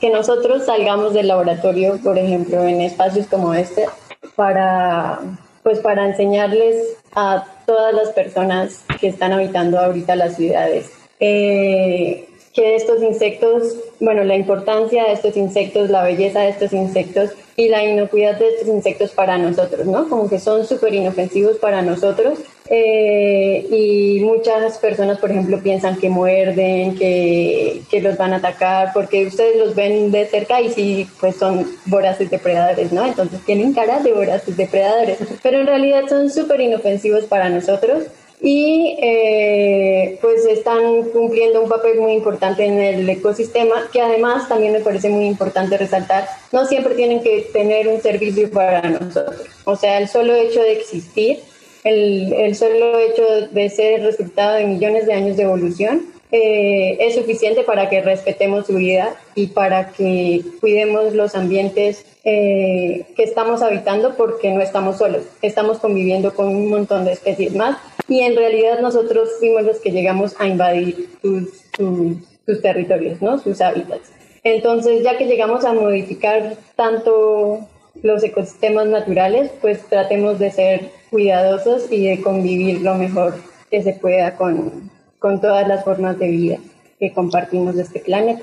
que 0.00 0.10
nosotros 0.10 0.64
salgamos 0.66 1.14
del 1.14 1.28
laboratorio, 1.28 1.98
por 2.02 2.18
ejemplo, 2.18 2.64
en 2.64 2.80
espacios 2.80 3.26
como 3.26 3.54
este, 3.54 3.86
para 4.34 5.20
pues 5.62 5.78
para 5.80 6.06
enseñarles 6.06 6.96
a 7.14 7.44
todas 7.66 7.94
las 7.94 8.08
personas 8.10 8.82
que 9.00 9.08
están 9.08 9.32
habitando 9.32 9.78
ahorita 9.78 10.16
las 10.16 10.36
ciudades. 10.36 10.90
Eh, 11.20 12.28
que 12.60 12.76
estos 12.76 13.02
insectos, 13.02 13.74
bueno, 14.00 14.22
la 14.22 14.36
importancia 14.36 15.04
de 15.04 15.12
estos 15.14 15.34
insectos, 15.34 15.88
la 15.88 16.02
belleza 16.02 16.40
de 16.40 16.50
estos 16.50 16.74
insectos 16.74 17.30
y 17.56 17.68
la 17.68 17.82
inocuidad 17.82 18.38
de 18.38 18.48
estos 18.48 18.68
insectos 18.68 19.12
para 19.12 19.38
nosotros, 19.38 19.86
¿no? 19.86 20.06
Como 20.10 20.28
que 20.28 20.38
son 20.38 20.66
súper 20.66 20.92
inofensivos 20.92 21.56
para 21.56 21.80
nosotros 21.80 22.38
eh, 22.68 23.66
y 23.70 24.20
muchas 24.22 24.76
personas, 24.76 25.18
por 25.18 25.30
ejemplo, 25.30 25.58
piensan 25.62 25.96
que 25.96 26.10
muerden, 26.10 26.96
que, 26.96 27.80
que, 27.90 28.02
los 28.02 28.18
van 28.18 28.34
a 28.34 28.36
atacar, 28.36 28.90
porque 28.92 29.26
ustedes 29.26 29.56
los 29.56 29.74
ven 29.74 30.10
de 30.10 30.26
cerca 30.26 30.60
y 30.60 30.70
sí, 30.70 31.08
pues 31.18 31.36
son 31.36 31.66
voraces 31.86 32.30
depredadores, 32.30 32.92
¿no? 32.92 33.06
Entonces 33.06 33.40
tienen 33.46 33.72
cara 33.72 34.00
de 34.00 34.12
voraces 34.12 34.54
depredadores, 34.54 35.16
pero 35.42 35.60
en 35.60 35.66
realidad 35.66 36.02
son 36.10 36.28
súper 36.28 36.60
inofensivos 36.60 37.24
para 37.24 37.48
nosotros 37.48 38.04
y 38.40 38.96
eh, 39.02 40.18
pues 40.22 40.46
están 40.46 41.04
cumpliendo 41.12 41.62
un 41.62 41.68
papel 41.68 42.00
muy 42.00 42.12
importante 42.12 42.64
en 42.64 42.78
el 42.78 43.08
ecosistema, 43.08 43.88
que 43.92 44.00
además 44.00 44.48
también 44.48 44.72
me 44.72 44.80
parece 44.80 45.10
muy 45.10 45.26
importante 45.26 45.76
resaltar, 45.76 46.26
no 46.52 46.66
siempre 46.66 46.94
tienen 46.94 47.22
que 47.22 47.48
tener 47.52 47.88
un 47.88 48.00
servicio 48.00 48.50
para 48.50 48.82
nosotros. 48.82 49.42
O 49.64 49.76
sea, 49.76 49.98
el 49.98 50.08
solo 50.08 50.34
hecho 50.34 50.60
de 50.60 50.72
existir, 50.72 51.40
el, 51.84 52.32
el 52.32 52.54
solo 52.56 52.98
hecho 52.98 53.24
de 53.50 53.68
ser 53.68 54.02
resultado 54.02 54.54
de 54.54 54.64
millones 54.64 55.06
de 55.06 55.12
años 55.12 55.36
de 55.36 55.42
evolución, 55.42 56.19
eh, 56.32 56.96
es 57.00 57.14
suficiente 57.16 57.64
para 57.64 57.88
que 57.88 58.02
respetemos 58.02 58.66
su 58.66 58.74
vida 58.74 59.16
y 59.34 59.48
para 59.48 59.90
que 59.90 60.42
cuidemos 60.60 61.12
los 61.14 61.34
ambientes 61.34 62.04
eh, 62.24 63.04
que 63.16 63.24
estamos 63.24 63.62
habitando 63.62 64.14
porque 64.16 64.52
no 64.52 64.60
estamos 64.60 64.98
solos, 64.98 65.22
estamos 65.42 65.78
conviviendo 65.78 66.34
con 66.34 66.48
un 66.48 66.68
montón 66.68 67.04
de 67.04 67.12
especies 67.12 67.54
más 67.54 67.78
y 68.08 68.20
en 68.20 68.36
realidad 68.36 68.80
nosotros 68.80 69.28
fuimos 69.38 69.62
los 69.64 69.78
que 69.80 69.90
llegamos 69.90 70.36
a 70.38 70.46
invadir 70.46 71.08
sus, 71.20 72.62
territorios, 72.62 73.22
¿no? 73.22 73.38
sus 73.38 73.60
hábitats. 73.60 74.10
Entonces, 74.42 75.02
ya 75.04 75.16
que 75.16 75.26
llegamos 75.26 75.64
a 75.64 75.72
modificar 75.72 76.56
tanto 76.74 77.60
los 78.02 78.24
ecosistemas 78.24 78.86
naturales, 78.86 79.50
pues 79.60 79.80
tratemos 79.88 80.38
de 80.38 80.50
ser 80.50 80.90
cuidadosos 81.10 81.90
y 81.90 82.06
de 82.06 82.20
convivir 82.22 82.80
lo 82.80 82.94
mejor 82.94 83.34
que 83.70 83.82
se 83.82 83.92
pueda 83.92 84.36
con, 84.36 84.90
con 85.20 85.40
todas 85.40 85.68
las 85.68 85.84
formas 85.84 86.18
de 86.18 86.28
vida 86.28 86.58
que 86.98 87.12
compartimos 87.12 87.76
de 87.76 87.82
este 87.82 88.00
planeta. 88.00 88.42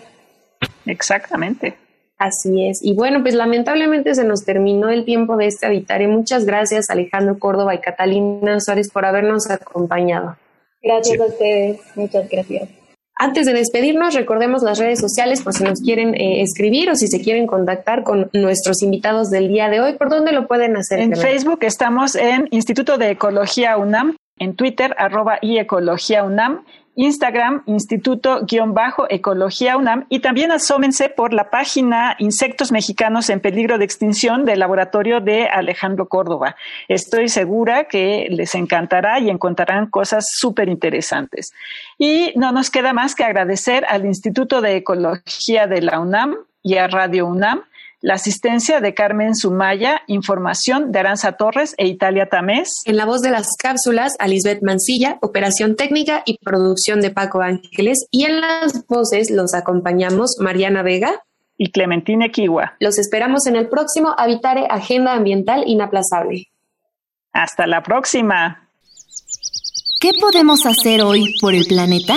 Exactamente. 0.85 1.75
Así 2.17 2.67
es. 2.67 2.79
Y 2.81 2.95
bueno, 2.95 3.21
pues 3.21 3.35
lamentablemente 3.35 4.15
se 4.15 4.23
nos 4.23 4.43
terminó 4.43 4.89
el 4.89 5.05
tiempo 5.05 5.37
de 5.37 5.47
este 5.47 5.67
habitario. 5.67 6.09
Muchas 6.09 6.45
gracias 6.45 6.89
Alejandro 6.89 7.37
Córdoba 7.37 7.75
y 7.75 7.79
Catalina 7.79 8.59
Suárez 8.59 8.89
por 8.89 9.05
habernos 9.05 9.49
acompañado. 9.51 10.35
Gracias 10.81 11.19
a 11.19 11.25
ustedes. 11.25 11.79
Muchas 11.95 12.27
gracias. 12.29 12.69
Antes 13.19 13.47
de 13.47 13.53
despedirnos, 13.53 14.13
recordemos 14.13 14.61
las 14.61 14.77
redes 14.77 14.99
sociales 14.99 15.41
por 15.41 15.53
si 15.53 15.63
nos 15.63 15.81
quieren 15.81 16.13
eh, 16.13 16.41
escribir 16.43 16.91
o 16.91 16.95
si 16.95 17.07
se 17.07 17.19
quieren 17.19 17.47
contactar 17.47 18.03
con 18.03 18.29
nuestros 18.33 18.83
invitados 18.83 19.29
del 19.29 19.47
día 19.47 19.69
de 19.69 19.79
hoy. 19.79 19.93
¿Por 19.93 20.09
dónde 20.09 20.31
lo 20.31 20.47
pueden 20.47 20.77
hacer? 20.77 20.99
En 20.99 21.15
Facebook 21.15 21.59
estamos 21.61 22.15
en 22.15 22.47
Instituto 22.51 22.97
de 22.97 23.11
Ecología 23.11 23.77
UNAM 23.77 24.15
en 24.39 24.55
Twitter, 24.55 24.95
arroba 24.97 25.39
y 25.41 25.57
Ecología 25.57 26.23
UNAM, 26.23 26.63
Instagram, 26.97 27.63
Instituto-Ecología 27.67 29.77
UNAM, 29.77 30.07
y 30.09 30.19
también 30.19 30.51
asómense 30.51 31.09
por 31.09 31.31
la 31.31 31.51
página 31.51 32.15
Insectos 32.17 32.71
Mexicanos 32.71 33.29
en 33.29 33.39
Peligro 33.39 33.77
de 33.77 33.85
Extinción 33.85 34.45
del 34.45 34.59
Laboratorio 34.59 35.21
de 35.21 35.47
Alejandro 35.47 36.09
Córdoba. 36.09 36.55
Estoy 36.87 37.29
segura 37.29 37.83
que 37.83 38.27
les 38.31 38.55
encantará 38.55 39.19
y 39.19 39.29
encontrarán 39.29 39.91
cosas 39.91 40.27
súper 40.31 40.69
interesantes. 40.69 41.53
Y 41.99 42.33
no 42.35 42.51
nos 42.51 42.71
queda 42.71 42.93
más 42.93 43.13
que 43.13 43.23
agradecer 43.23 43.85
al 43.87 44.05
Instituto 44.05 44.61
de 44.61 44.77
Ecología 44.77 45.67
de 45.67 45.83
la 45.83 45.99
UNAM 45.99 46.35
y 46.63 46.77
a 46.77 46.87
Radio 46.87 47.27
UNAM 47.27 47.61
la 48.07 48.13
asistencia 48.13 48.79
de 48.79 48.93
Carmen 48.93 49.35
Sumaya, 49.35 50.01
información 50.07 50.93
de 50.93 50.99
Aranza 50.99 51.33
Torres 51.33 51.75
e 51.77 51.87
Italia 51.87 52.29
Tamés. 52.29 52.81
En 52.85 52.95
la 52.95 53.03
voz 53.03 53.21
de 53.21 53.31
las 53.31 53.57
cápsulas, 53.61 54.15
a 54.19 54.29
Lisbeth 54.29 54.63
Mancilla, 54.63 55.17
operación 55.21 55.75
técnica 55.75 56.23
y 56.25 56.37
producción 56.37 57.01
de 57.01 57.11
Paco 57.11 57.41
Ángeles. 57.41 58.07
Y 58.09 58.23
en 58.23 58.39
las 58.39 58.87
voces 58.87 59.29
los 59.29 59.53
acompañamos 59.53 60.37
Mariana 60.39 60.83
Vega 60.83 61.21
y 61.57 61.73
Clementina 61.73 62.29
Kiwa. 62.29 62.77
Los 62.79 62.97
esperamos 62.97 63.45
en 63.45 63.57
el 63.57 63.67
próximo 63.67 64.15
Habitare 64.17 64.67
Agenda 64.69 65.11
Ambiental 65.11 65.65
Inaplazable. 65.67 66.47
Hasta 67.33 67.67
la 67.67 67.83
próxima. 67.83 68.69
¿Qué 69.99 70.11
podemos 70.21 70.65
hacer 70.65 71.01
hoy 71.01 71.35
por 71.41 71.53
el 71.53 71.65
planeta? 71.65 72.15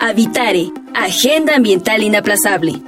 Habitare, 0.00 0.72
Agenda 0.94 1.54
Ambiental 1.56 2.02
Inaplazable 2.02 2.82